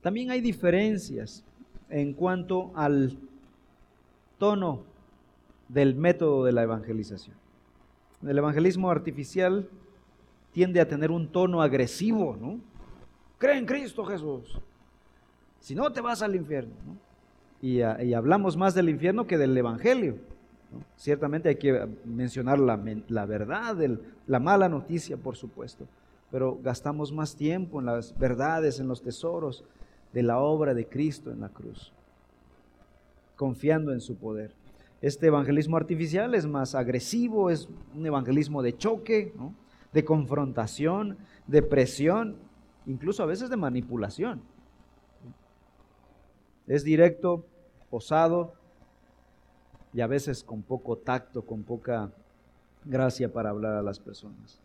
También 0.00 0.30
hay 0.30 0.40
diferencias 0.40 1.44
en 1.90 2.14
cuanto 2.14 2.72
al 2.74 3.18
tono 4.38 4.84
del 5.68 5.94
método 5.94 6.44
de 6.44 6.52
la 6.52 6.62
evangelización. 6.62 7.36
El 8.26 8.38
evangelismo 8.38 8.90
artificial 8.90 9.68
tiende 10.52 10.80
a 10.80 10.88
tener 10.88 11.10
un 11.10 11.30
tono 11.30 11.60
agresivo, 11.60 12.36
¿no? 12.40 12.58
Cree 13.36 13.58
en 13.58 13.66
Cristo 13.66 14.02
Jesús. 14.06 14.58
Si 15.66 15.74
no, 15.74 15.92
te 15.92 16.00
vas 16.00 16.22
al 16.22 16.36
infierno. 16.36 16.76
Y, 17.60 17.82
hablamos 17.82 18.56
más 18.56 18.72
del 18.72 18.88
infierno 18.88 19.26
que 19.26 19.36
del 19.36 19.58
evangelio. 19.58 20.16
Ciertamente 20.94 21.48
hay 21.48 21.56
que 21.56 21.88
mencionar 22.04 22.60
la, 22.60 22.80
la 23.08 23.26
verdad, 23.26 23.76
la 24.28 24.38
mala 24.38 24.68
noticia, 24.68 25.16
por 25.16 25.34
supuesto. 25.34 25.88
Pero 26.30 26.56
gastamos 26.62 27.12
más 27.12 27.34
tiempo 27.34 27.80
en 27.80 27.86
las 27.86 28.16
verdades, 28.16 28.78
en 28.78 28.86
los 28.86 29.02
tesoros 29.02 29.64
de 30.12 30.22
la 30.22 30.38
obra 30.38 30.72
de 30.72 30.86
Cristo 30.86 31.32
en 31.32 31.40
la 31.40 31.48
cruz, 31.48 31.92
confiando 33.34 33.92
en 33.92 34.00
su 34.00 34.14
poder. 34.14 34.52
Este 35.02 35.26
evangelismo 35.26 35.76
artificial 35.76 36.36
es 36.36 36.46
más 36.46 36.76
agresivo, 36.76 37.50
es 37.50 37.68
un 37.92 38.06
evangelismo 38.06 38.62
de 38.62 38.76
choque, 38.76 39.32
de 39.92 40.04
confrontación, 40.04 41.18
de 41.48 41.62
presión, 41.62 42.36
incluso 42.86 43.24
a 43.24 43.26
veces 43.26 43.50
de 43.50 43.56
manipulación. 43.56 44.42
Es 46.66 46.84
directo, 46.84 47.44
osado 47.90 48.54
y 49.92 50.00
a 50.00 50.06
veces 50.06 50.42
con 50.42 50.62
poco 50.62 50.96
tacto, 50.96 51.42
con 51.42 51.62
poca 51.62 52.10
gracia 52.84 53.32
para 53.32 53.50
hablar 53.50 53.74
a 53.74 53.82
las 53.82 53.98
personas. 53.98 54.60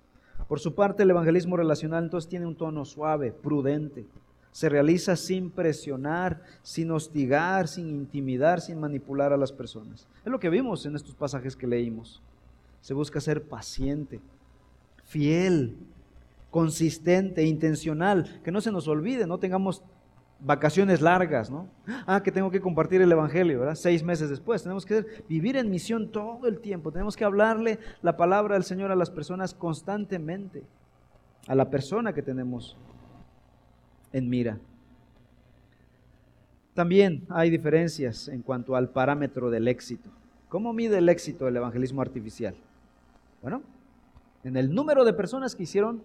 Por 0.47 0.60
su 0.60 0.76
parte, 0.76 1.04
el 1.04 1.12
evangelismo 1.12 1.58
relacional 1.58 2.04
entonces 2.04 2.30
tiene 2.30 2.47
un 2.47 2.56
tono 2.56 2.84
suave, 2.86 3.32
prudente, 3.32 4.06
se 4.52 4.68
realiza 4.68 5.16
sin 5.16 5.49
presionar, 5.49 6.41
sin 6.62 6.91
hostigar, 6.91 7.68
sin 7.68 7.89
intimidar, 7.89 8.60
sin 8.60 8.80
manipular 8.80 9.32
a 9.32 9.38
las 9.38 9.52
personas. 9.52 10.08
Es 10.26 10.32
lo 10.32 10.39
que 10.39 10.49
vimos 10.49 10.86
en 10.86 10.95
estos 10.95 11.16
pasajes 11.16 11.56
que 11.56 11.68
leímos. 11.68 12.22
Se 12.82 12.93
busca 12.93 13.22
ser 13.22 13.43
paciente, 13.43 14.20
fiel, 15.06 15.78
consistente, 16.49 17.45
intencional, 17.45 18.41
que 18.43 18.52
no 18.52 18.60
se 18.60 18.72
nos 18.72 18.88
olvide, 18.89 19.26
no 19.26 19.38
tengamos 19.38 19.84
vacaciones 20.42 21.02
largas, 21.02 21.52
¿no? 21.52 21.68
Ah, 22.08 22.22
que 22.24 22.32
tengo 22.32 22.50
que 22.50 22.60
compartir 22.60 23.02
el 23.02 23.12
Evangelio, 23.12 23.60
¿verdad? 23.60 23.76
Seis 23.76 24.04
meses 24.04 24.30
después. 24.30 24.64
Tenemos 24.64 24.86
que 24.86 25.06
vivir 25.30 25.56
en 25.56 25.70
misión 25.70 26.12
todo 26.12 26.48
el 26.48 26.60
tiempo. 26.60 26.92
Tenemos 26.92 27.16
que 27.16 27.24
hablarle 27.24 27.80
la 28.02 28.18
palabra 28.18 28.56
del 28.56 28.64
Señor 28.64 28.92
a 28.92 28.96
las 28.96 29.10
personas 29.10 29.54
constantemente, 29.54 30.64
a 31.48 31.56
la 31.56 31.70
persona 31.70 32.14
que 32.14 32.22
tenemos 32.22 32.78
en 34.12 34.30
mira. 34.30 34.60
También 36.74 37.26
hay 37.30 37.50
diferencias 37.50 38.28
en 38.28 38.42
cuanto 38.42 38.76
al 38.76 38.89
parámetro 38.89 39.50
del 39.50 39.68
éxito. 39.68 40.10
¿Cómo 40.50 40.74
mide 40.74 40.98
el 40.98 41.10
éxito 41.10 41.46
del 41.46 41.58
evangelismo 41.58 42.02
artificial? 42.02 42.56
Bueno, 43.42 43.62
en 44.44 44.58
el 44.58 44.74
número 44.74 45.06
de 45.06 45.14
personas 45.14 45.56
que 45.56 45.64
hicieron 45.64 46.02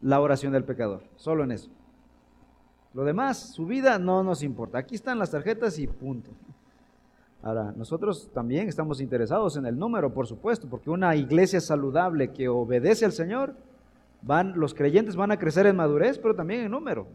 la 0.00 0.20
oración 0.20 0.52
del 0.52 0.64
pecador, 0.64 1.02
solo 1.16 1.44
en 1.44 1.52
eso. 1.52 1.70
Lo 2.96 3.04
demás, 3.04 3.52
su 3.52 3.66
vida 3.66 3.98
no 3.98 4.24
nos 4.24 4.42
importa. 4.42 4.78
Aquí 4.78 4.94
están 4.94 5.18
las 5.18 5.30
tarjetas 5.30 5.78
y 5.78 5.86
punto. 5.86 6.30
Ahora, 7.42 7.74
nosotros 7.76 8.30
también 8.32 8.68
estamos 8.68 9.02
interesados 9.02 9.58
en 9.58 9.66
el 9.66 9.78
número, 9.78 10.14
por 10.14 10.26
supuesto, 10.26 10.66
porque 10.66 10.88
una 10.88 11.14
iglesia 11.14 11.60
saludable 11.60 12.32
que 12.32 12.48
obedece 12.48 13.04
al 13.04 13.12
Señor 13.12 13.54
van, 14.22 14.58
los 14.58 14.72
creyentes 14.72 15.14
van 15.14 15.30
a 15.30 15.38
crecer 15.38 15.66
en 15.66 15.76
madurez, 15.76 16.18
pero 16.18 16.34
también 16.34 16.62
en 16.62 16.70
número. 16.70 17.06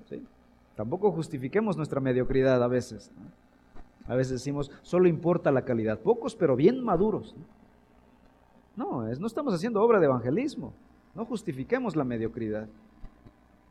Tampoco 0.76 1.12
justifiquemos 1.12 1.76
nuestra 1.76 2.00
mediocridad 2.00 2.62
a 2.62 2.68
veces. 2.68 3.10
A 4.08 4.14
veces 4.14 4.34
decimos, 4.34 4.70
solo 4.84 5.08
importa 5.08 5.52
la 5.52 5.64
calidad. 5.64 5.98
Pocos, 5.98 6.36
pero 6.36 6.56
bien 6.56 6.84
maduros. 6.84 7.36
No, 8.76 9.08
es, 9.08 9.20
no 9.20 9.26
estamos 9.26 9.52
haciendo 9.52 9.82
obra 9.82 10.00
de 10.00 10.06
evangelismo. 10.06 10.74
No 11.16 11.26
justifiquemos 11.26 11.96
la 11.96 12.04
mediocridad. 12.04 12.68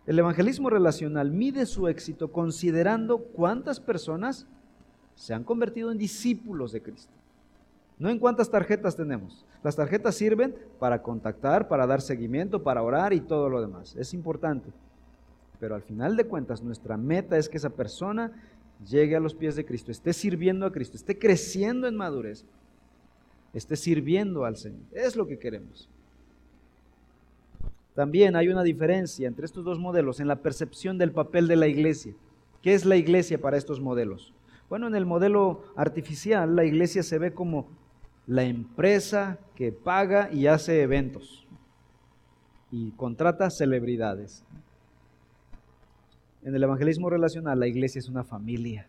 El 0.07 0.19
evangelismo 0.19 0.71
relacional 0.71 1.31
mide 1.31 1.67
su 1.67 1.89
éxito 1.89 2.33
considerando 2.33 3.19
cuántas 3.19 3.81
personas 3.81 4.47
se 5.15 5.35
han 5.35 5.45
convertido 5.45 5.93
en 5.93 5.99
discípulos 5.99 6.73
de 6.73 6.83
Cristo. 6.83 7.13
No 7.99 8.09
en 8.09 8.19
cuántas 8.19 8.51
tarjetas 8.51 8.97
tenemos. 8.97 9.45
Las 9.63 9.77
tarjetas 9.77 10.15
sirven 10.15 10.57
para 10.79 11.03
contactar, 11.03 11.69
para 11.69 11.87
dar 11.87 12.01
seguimiento, 12.01 12.63
para 12.63 12.83
orar 12.83 13.13
y 13.13 13.21
todo 13.21 13.51
lo 13.51 13.61
demás. 13.61 13.95
Es 13.97 14.15
importante. 14.15 14.71
Pero 15.61 15.75
al 15.75 15.83
final 15.83 16.17
de 16.17 16.25
cuentas, 16.25 16.63
nuestra 16.63 16.97
meta 16.97 17.37
es 17.37 17.51
que 17.51 17.59
esa 17.59 17.69
persona 17.69 18.33
llegue 18.89 19.17
a 19.17 19.21
los 19.21 19.35
pies 19.35 19.57
de 19.57 19.67
Cristo, 19.67 19.91
esté 19.91 20.15
sirviendo 20.15 20.65
a 20.65 20.73
Cristo, 20.73 20.97
esté 20.97 21.19
creciendo 21.19 21.87
en 21.87 21.97
madurez, 21.97 22.47
esté 23.53 23.77
sirviendo 23.77 24.47
al 24.47 24.57
Señor. 24.57 24.81
Es 24.93 25.17
lo 25.17 25.27
que 25.27 25.39
queremos. 25.39 25.91
También 27.95 28.37
hay 28.37 28.49
una 28.49 28.63
diferencia 28.63 29.27
entre 29.27 29.47
estos 29.47 29.65
dos 29.65 29.79
modelos 29.79 30.21
en 30.21 30.29
la 30.29 30.37
percepción 30.37 30.99
del 30.99 31.13
papel 31.13 31.49
de 31.49 31.57
la 31.57 31.67
iglesia. 31.67 32.15
¿Qué 32.63 32.75
es 32.75 32.85
la 32.85 32.97
iglesia 32.97 33.41
para 33.41 33.57
estos 33.57 33.81
modelos? 33.81 34.33
Bueno, 34.69 34.87
en 34.87 34.95
el 34.95 35.07
modelo 35.07 35.65
artificial 35.77 36.55
la 36.55 36.65
iglesia 36.65 37.03
se 37.03 37.19
ve 37.19 37.35
como 37.35 37.69
la 38.27 38.45
empresa 38.45 39.39
que 39.57 39.73
paga 39.73 40.31
y 40.33 40.47
hace 40.47 40.83
eventos 40.83 41.47
y 42.71 42.93
contrata 42.93 43.51
celebridades. 43.51 44.45
En 46.43 46.55
el 46.55 46.63
evangelismo 46.63 47.11
relacional 47.11 47.59
la 47.59 47.67
iglesia 47.67 47.99
es 47.99 48.09
una 48.09 48.25
familia, 48.25 48.87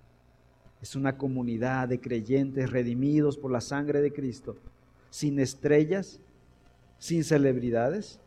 es 0.82 0.96
una 0.96 1.18
comunidad 1.18 1.88
de 1.90 2.00
creyentes 2.00 2.70
redimidos 2.70 3.38
por 3.38 3.52
la 3.52 3.62
sangre 3.62 4.02
de 4.02 4.14
Cristo, 4.14 4.56
sin 5.10 5.40
estrellas, 5.40 6.20
sin 6.98 7.24
celebridades, 7.24 8.20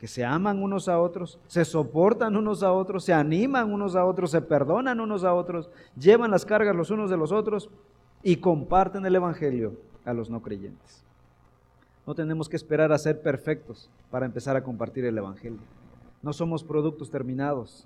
que 0.00 0.08
se 0.08 0.24
aman 0.24 0.62
unos 0.62 0.88
a 0.88 0.98
otros, 0.98 1.38
se 1.46 1.62
soportan 1.66 2.34
unos 2.34 2.62
a 2.62 2.72
otros, 2.72 3.04
se 3.04 3.12
animan 3.12 3.70
unos 3.70 3.94
a 3.94 4.06
otros, 4.06 4.30
se 4.30 4.40
perdonan 4.40 4.98
unos 4.98 5.24
a 5.24 5.34
otros, 5.34 5.68
llevan 5.94 6.30
las 6.30 6.46
cargas 6.46 6.74
los 6.74 6.90
unos 6.90 7.10
de 7.10 7.18
los 7.18 7.32
otros 7.32 7.68
y 8.22 8.36
comparten 8.36 9.04
el 9.04 9.14
Evangelio 9.14 9.74
a 10.06 10.14
los 10.14 10.30
no 10.30 10.40
creyentes. 10.40 11.04
No 12.06 12.14
tenemos 12.14 12.48
que 12.48 12.56
esperar 12.56 12.92
a 12.92 12.98
ser 12.98 13.20
perfectos 13.20 13.90
para 14.10 14.24
empezar 14.24 14.56
a 14.56 14.64
compartir 14.64 15.04
el 15.04 15.18
Evangelio. 15.18 15.60
No 16.22 16.32
somos 16.32 16.64
productos 16.64 17.10
terminados. 17.10 17.84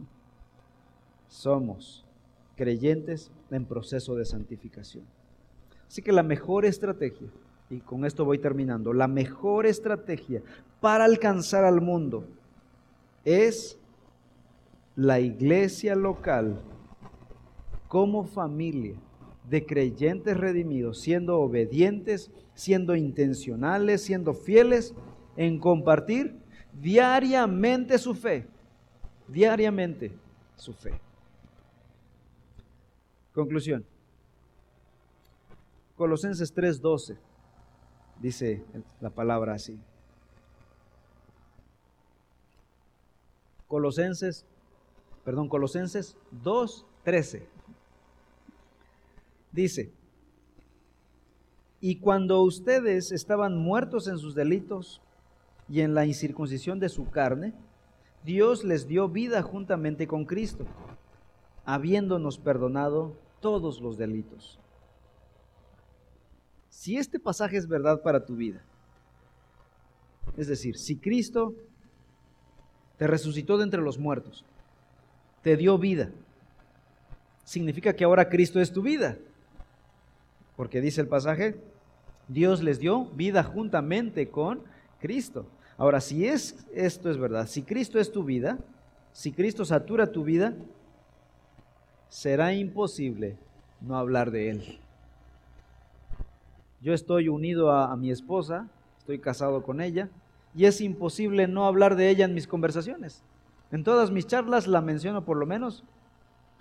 Somos 1.28 2.04
creyentes 2.56 3.32
en 3.50 3.64
proceso 3.64 4.14
de 4.14 4.24
santificación. 4.24 5.04
Así 5.88 6.00
que 6.00 6.12
la 6.12 6.22
mejor 6.22 6.64
estrategia, 6.64 7.28
y 7.74 7.80
con 7.80 8.04
esto 8.04 8.24
voy 8.24 8.38
terminando, 8.38 8.92
la 8.92 9.08
mejor 9.08 9.66
estrategia 9.66 10.42
para 10.80 11.04
alcanzar 11.04 11.64
al 11.64 11.80
mundo 11.80 12.24
es 13.24 13.78
la 14.94 15.18
iglesia 15.18 15.96
local 15.96 16.60
como 17.88 18.24
familia 18.24 18.94
de 19.48 19.66
creyentes 19.66 20.36
redimidos, 20.36 21.00
siendo 21.00 21.40
obedientes, 21.40 22.30
siendo 22.54 22.94
intencionales, 22.94 24.02
siendo 24.02 24.34
fieles 24.34 24.94
en 25.36 25.58
compartir 25.58 26.36
diariamente 26.80 27.98
su 27.98 28.14
fe, 28.14 28.46
diariamente 29.28 30.12
su 30.56 30.72
fe. 30.72 30.92
Conclusión. 33.32 33.84
Colosenses 35.96 36.54
3:12 36.54 37.16
dice 38.20 38.64
la 39.00 39.10
palabra 39.10 39.54
así. 39.54 39.78
Colosenses, 43.68 44.46
perdón, 45.24 45.48
Colosenses 45.48 46.16
2:13. 46.42 47.46
Dice, 49.52 49.92
y 51.80 51.96
cuando 51.96 52.40
ustedes 52.42 53.12
estaban 53.12 53.58
muertos 53.58 54.08
en 54.08 54.18
sus 54.18 54.34
delitos 54.34 55.02
y 55.68 55.82
en 55.82 55.94
la 55.94 56.06
incircuncisión 56.06 56.80
de 56.80 56.88
su 56.88 57.10
carne, 57.10 57.52
Dios 58.24 58.64
les 58.64 58.88
dio 58.88 59.08
vida 59.08 59.42
juntamente 59.42 60.06
con 60.06 60.24
Cristo, 60.24 60.64
habiéndonos 61.66 62.38
perdonado 62.38 63.16
todos 63.40 63.82
los 63.82 63.98
delitos. 63.98 64.58
Si 66.74 66.98
este 66.98 67.20
pasaje 67.20 67.56
es 67.56 67.68
verdad 67.68 68.02
para 68.02 68.26
tu 68.26 68.34
vida, 68.34 68.60
es 70.36 70.48
decir, 70.48 70.76
si 70.76 70.96
Cristo 70.96 71.54
te 72.98 73.06
resucitó 73.06 73.56
de 73.56 73.64
entre 73.64 73.80
los 73.80 73.96
muertos, 73.96 74.44
te 75.40 75.56
dio 75.56 75.78
vida, 75.78 76.10
significa 77.44 77.94
que 77.94 78.02
ahora 78.04 78.28
Cristo 78.28 78.60
es 78.60 78.72
tu 78.72 78.82
vida. 78.82 79.16
Porque 80.56 80.80
dice 80.80 81.00
el 81.00 81.06
pasaje, 81.06 81.56
Dios 82.26 82.60
les 82.60 82.80
dio 82.80 83.06
vida 83.06 83.44
juntamente 83.44 84.28
con 84.28 84.60
Cristo. 85.00 85.46
Ahora, 85.78 86.00
si 86.00 86.26
es 86.26 86.66
esto 86.74 87.08
es 87.08 87.18
verdad, 87.18 87.46
si 87.46 87.62
Cristo 87.62 88.00
es 88.00 88.10
tu 88.10 88.24
vida, 88.24 88.58
si 89.12 89.32
Cristo 89.32 89.64
satura 89.64 90.10
tu 90.10 90.24
vida, 90.24 90.54
será 92.08 92.52
imposible 92.52 93.38
no 93.80 93.96
hablar 93.96 94.32
de 94.32 94.50
Él. 94.50 94.83
Yo 96.84 96.92
estoy 96.92 97.30
unido 97.30 97.72
a, 97.72 97.96
mi 97.96 98.10
esposa, 98.10 98.68
estoy 98.98 99.18
casado 99.18 99.62
con 99.62 99.80
ella, 99.80 100.10
y 100.54 100.66
es 100.66 100.82
imposible 100.82 101.48
no 101.48 101.64
hablar 101.64 101.96
de 101.96 102.10
ella 102.10 102.26
en 102.26 102.34
mis 102.34 102.46
conversaciones. 102.46 103.22
En 103.72 103.84
todas 103.84 104.10
mis 104.10 104.26
charlas 104.26 104.66
la 104.66 104.82
menciono 104.82 105.24
por 105.24 105.38
lo 105.38 105.46
menos 105.46 105.82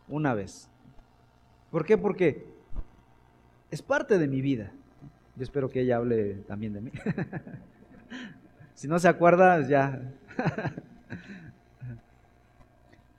una 0.07 0.33
vez. 0.33 0.69
¿Por 1.71 1.85
qué? 1.85 1.97
Porque 1.97 2.47
es 3.69 3.81
parte 3.81 4.17
de 4.17 4.29
mi 4.29 4.39
vida. 4.39 4.71
Yo 5.35 5.43
espero 5.43 5.69
que 5.69 5.81
ella 5.81 5.97
hable 5.97 6.35
también 6.47 6.71
de 6.71 6.79
mí. 6.79 6.91
si 8.75 8.87
no 8.87 8.99
se 8.99 9.09
acuerda, 9.09 9.67
ya. 9.67 10.09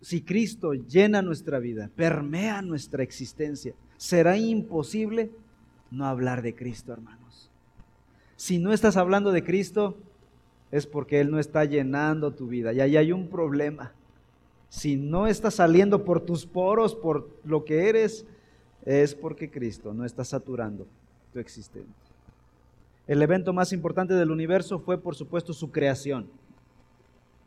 si 0.01 0.23
Cristo 0.23 0.73
llena 0.73 1.21
nuestra 1.21 1.59
vida, 1.59 1.91
permea 1.95 2.63
nuestra 2.63 3.03
existencia, 3.03 3.75
será 3.99 4.39
imposible 4.39 5.31
no 5.95 6.07
hablar 6.07 6.43
de 6.43 6.55
Cristo, 6.55 6.93
hermanos. 6.93 7.51
Si 8.37 8.59
no 8.59 8.73
estás 8.73 8.97
hablando 8.97 9.33
de 9.33 9.45
Cristo, 9.45 9.97
es 10.71 10.87
porque 10.87 11.21
Él 11.21 11.31
no 11.31 11.39
está 11.39 11.65
llenando 11.65 12.33
tu 12.33 12.49
vida. 12.49 12.73
Y 12.73 12.81
ahí 12.81 12.97
hay 12.97 13.13
un 13.13 13.29
problema. 13.29 13.93
Si 14.69 14.97
no 14.97 15.27
está 15.27 15.51
saliendo 15.51 16.05
por 16.05 16.21
tus 16.21 16.47
poros, 16.47 16.95
por 16.95 17.29
lo 17.45 17.65
que 17.65 17.89
eres, 17.89 18.27
es 18.85 19.15
porque 19.15 19.51
Cristo 19.51 19.95
no 19.95 20.05
está 20.05 20.25
saturando 20.25 20.87
tu 21.33 21.39
existencia. 21.39 21.95
El 23.07 23.23
evento 23.23 23.53
más 23.53 23.73
importante 23.73 24.15
del 24.15 24.31
universo 24.31 24.79
fue, 24.79 24.99
por 24.99 25.15
supuesto, 25.15 25.53
su 25.53 25.71
creación. 25.71 26.27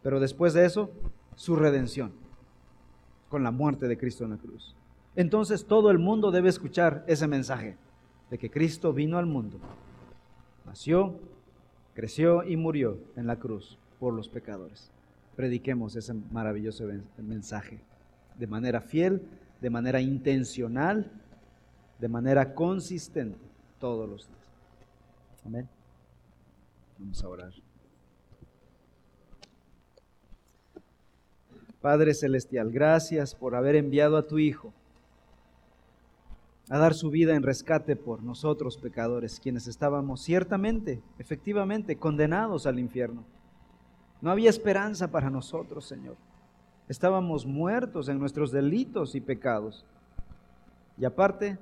Pero 0.04 0.20
después 0.20 0.54
de 0.54 0.66
eso, 0.66 0.89
su 1.36 1.56
redención, 1.56 2.14
con 3.30 3.43
la 3.43 3.52
muerte 3.52 3.88
de 3.88 3.98
Cristo 3.98 4.24
en 4.24 4.32
la 4.32 4.38
cruz. 4.38 4.76
Entonces 5.16 5.66
todo 5.66 5.91
el 5.91 5.98
mundo 5.98 6.32
debe 6.32 6.48
escuchar 6.48 7.04
ese 7.08 7.28
mensaje 7.28 7.76
de 8.30 8.38
que 8.38 8.49
Cristo 8.49 8.93
vino 8.93 9.17
al 9.17 9.25
mundo, 9.25 9.59
nació, 10.65 11.19
creció 11.93 12.43
y 12.43 12.57
murió 12.57 12.97
en 13.15 13.28
la 13.28 13.38
cruz 13.38 13.78
por 13.99 14.13
los 14.13 14.30
pecadores. 14.30 14.91
Prediquemos 15.36 15.95
ese 15.95 16.13
maravilloso 16.13 16.86
mensaje 17.17 17.80
de 18.38 18.47
manera 18.47 18.82
fiel, 18.82 19.21
de 19.61 19.69
manera 19.69 20.01
intencional, 20.01 21.11
de 21.99 22.07
manera 22.07 22.53
consistente 22.53 23.39
todos 23.80 24.09
los 24.09 24.28
días. 24.28 24.39
Amén. 25.45 25.69
Vamos 26.99 27.23
a 27.23 27.30
orar. 27.30 27.53
Padre 31.82 32.13
Celestial, 32.13 32.71
gracias 32.71 33.36
por 33.36 33.55
haber 33.55 33.75
enviado 33.75 34.17
a 34.17 34.28
tu 34.28 34.39
Hijo 34.39 34.73
a 36.70 36.78
dar 36.78 36.93
su 36.93 37.09
vida 37.09 37.36
en 37.36 37.43
rescate 37.43 37.95
por 37.95 38.24
nosotros 38.24 38.78
pecadores, 38.78 39.39
quienes 39.39 39.68
estábamos 39.68 40.22
ciertamente, 40.22 41.01
efectivamente, 41.18 41.95
condenados 41.95 42.65
al 42.65 42.80
infierno. 42.80 43.24
No 44.22 44.32
había 44.32 44.49
esperanza 44.49 45.09
para 45.09 45.30
nosotros, 45.30 45.86
Señor. 45.86 46.18
Estábamos 46.89 47.45
muertos 47.45 48.09
en 48.09 48.20
nuestros 48.20 48.51
delitos 48.51 49.15
y 49.15 49.22
pecados. 49.22 49.86
Y 50.97 51.05
aparte, 51.05 51.57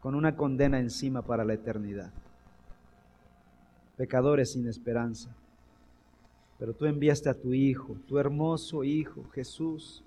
con 0.00 0.14
una 0.14 0.36
condena 0.36 0.78
encima 0.78 1.22
para 1.22 1.44
la 1.44 1.54
eternidad. 1.54 2.10
Pecadores 3.96 4.52
sin 4.52 4.68
esperanza. 4.68 5.34
Pero 6.58 6.72
tú 6.72 6.86
enviaste 6.86 7.28
a 7.28 7.34
tu 7.34 7.52
Hijo, 7.52 7.96
tu 8.06 8.18
hermoso 8.18 8.84
Hijo, 8.84 9.24
Jesús, 9.32 10.04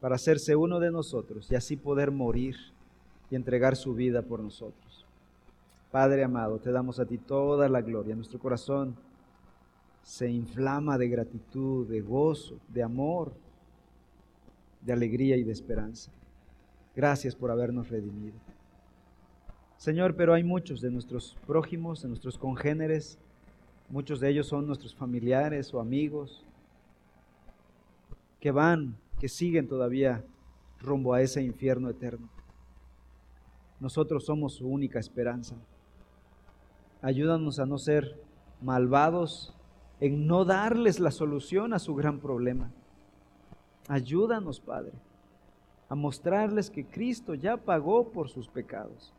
para 0.00 0.14
hacerse 0.14 0.56
uno 0.56 0.80
de 0.80 0.90
nosotros 0.90 1.50
y 1.50 1.54
así 1.54 1.76
poder 1.76 2.10
morir 2.10 2.56
y 3.30 3.36
entregar 3.36 3.76
su 3.76 3.94
vida 3.94 4.22
por 4.22 4.40
nosotros. 4.40 5.06
Padre 5.90 6.24
amado, 6.24 6.58
te 6.58 6.72
damos 6.72 6.98
a 7.00 7.06
ti 7.06 7.18
toda 7.18 7.68
la 7.68 7.82
gloria. 7.82 8.14
Nuestro 8.14 8.38
corazón 8.38 8.96
se 10.02 10.30
inflama 10.30 10.96
de 10.96 11.08
gratitud, 11.08 11.86
de 11.86 12.00
gozo, 12.00 12.56
de 12.68 12.82
amor, 12.82 13.32
de 14.80 14.92
alegría 14.92 15.36
y 15.36 15.42
de 15.42 15.52
esperanza. 15.52 16.10
Gracias 16.96 17.34
por 17.34 17.50
habernos 17.50 17.88
redimido. 17.88 18.38
Señor, 19.76 20.14
pero 20.14 20.34
hay 20.34 20.44
muchos 20.44 20.80
de 20.80 20.90
nuestros 20.90 21.36
prójimos, 21.46 22.02
de 22.02 22.08
nuestros 22.08 22.38
congéneres, 22.38 23.18
muchos 23.88 24.20
de 24.20 24.30
ellos 24.30 24.46
son 24.46 24.66
nuestros 24.66 24.94
familiares 24.94 25.72
o 25.72 25.80
amigos, 25.80 26.44
que 28.40 28.50
van 28.50 28.96
que 29.20 29.28
siguen 29.28 29.68
todavía 29.68 30.24
rumbo 30.80 31.12
a 31.12 31.20
ese 31.20 31.42
infierno 31.42 31.90
eterno. 31.90 32.28
Nosotros 33.78 34.24
somos 34.24 34.54
su 34.54 34.66
única 34.66 34.98
esperanza. 34.98 35.56
Ayúdanos 37.02 37.58
a 37.58 37.66
no 37.66 37.78
ser 37.78 38.18
malvados 38.62 39.54
en 40.00 40.26
no 40.26 40.46
darles 40.46 40.98
la 41.00 41.10
solución 41.10 41.74
a 41.74 41.78
su 41.78 41.94
gran 41.94 42.18
problema. 42.18 42.70
Ayúdanos, 43.88 44.58
Padre, 44.58 44.92
a 45.88 45.94
mostrarles 45.94 46.70
que 46.70 46.86
Cristo 46.86 47.34
ya 47.34 47.58
pagó 47.58 48.10
por 48.10 48.30
sus 48.30 48.48
pecados. 48.48 49.12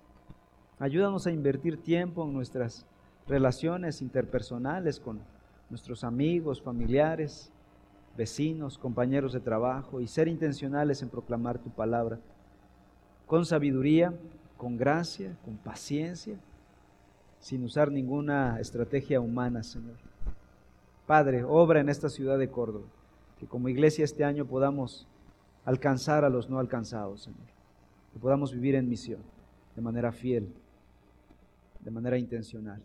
Ayúdanos 0.79 1.27
a 1.27 1.31
invertir 1.31 1.77
tiempo 1.77 2.23
en 2.23 2.33
nuestras 2.33 2.87
relaciones 3.27 4.01
interpersonales 4.01 4.99
con 4.99 5.19
nuestros 5.69 6.03
amigos, 6.03 6.61
familiares, 6.61 7.51
vecinos, 8.17 8.77
compañeros 8.77 9.33
de 9.33 9.39
trabajo 9.39 10.01
y 10.01 10.07
ser 10.07 10.27
intencionales 10.27 11.01
en 11.01 11.09
proclamar 11.09 11.59
tu 11.59 11.69
palabra 11.69 12.19
con 13.31 13.45
sabiduría, 13.45 14.13
con 14.57 14.75
gracia, 14.75 15.37
con 15.45 15.55
paciencia, 15.55 16.37
sin 17.39 17.63
usar 17.63 17.89
ninguna 17.89 18.59
estrategia 18.59 19.21
humana, 19.21 19.63
Señor. 19.63 19.95
Padre, 21.07 21.45
obra 21.45 21.79
en 21.79 21.87
esta 21.87 22.09
ciudad 22.09 22.37
de 22.37 22.49
Córdoba, 22.49 22.87
que 23.39 23.47
como 23.47 23.69
iglesia 23.69 24.03
este 24.03 24.25
año 24.25 24.45
podamos 24.45 25.07
alcanzar 25.63 26.25
a 26.25 26.29
los 26.29 26.49
no 26.49 26.59
alcanzados, 26.59 27.21
Señor, 27.21 27.47
que 28.11 28.19
podamos 28.19 28.51
vivir 28.51 28.75
en 28.75 28.89
misión 28.89 29.21
de 29.77 29.81
manera 29.81 30.11
fiel, 30.11 30.53
de 31.79 31.89
manera 31.89 32.17
intencional. 32.17 32.83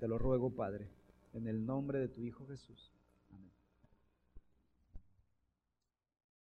Te 0.00 0.08
lo 0.08 0.18
ruego, 0.18 0.50
Padre, 0.50 0.88
en 1.32 1.46
el 1.46 1.64
nombre 1.64 2.00
de 2.00 2.08
tu 2.08 2.22
Hijo 2.22 2.44
Jesús. 2.48 2.95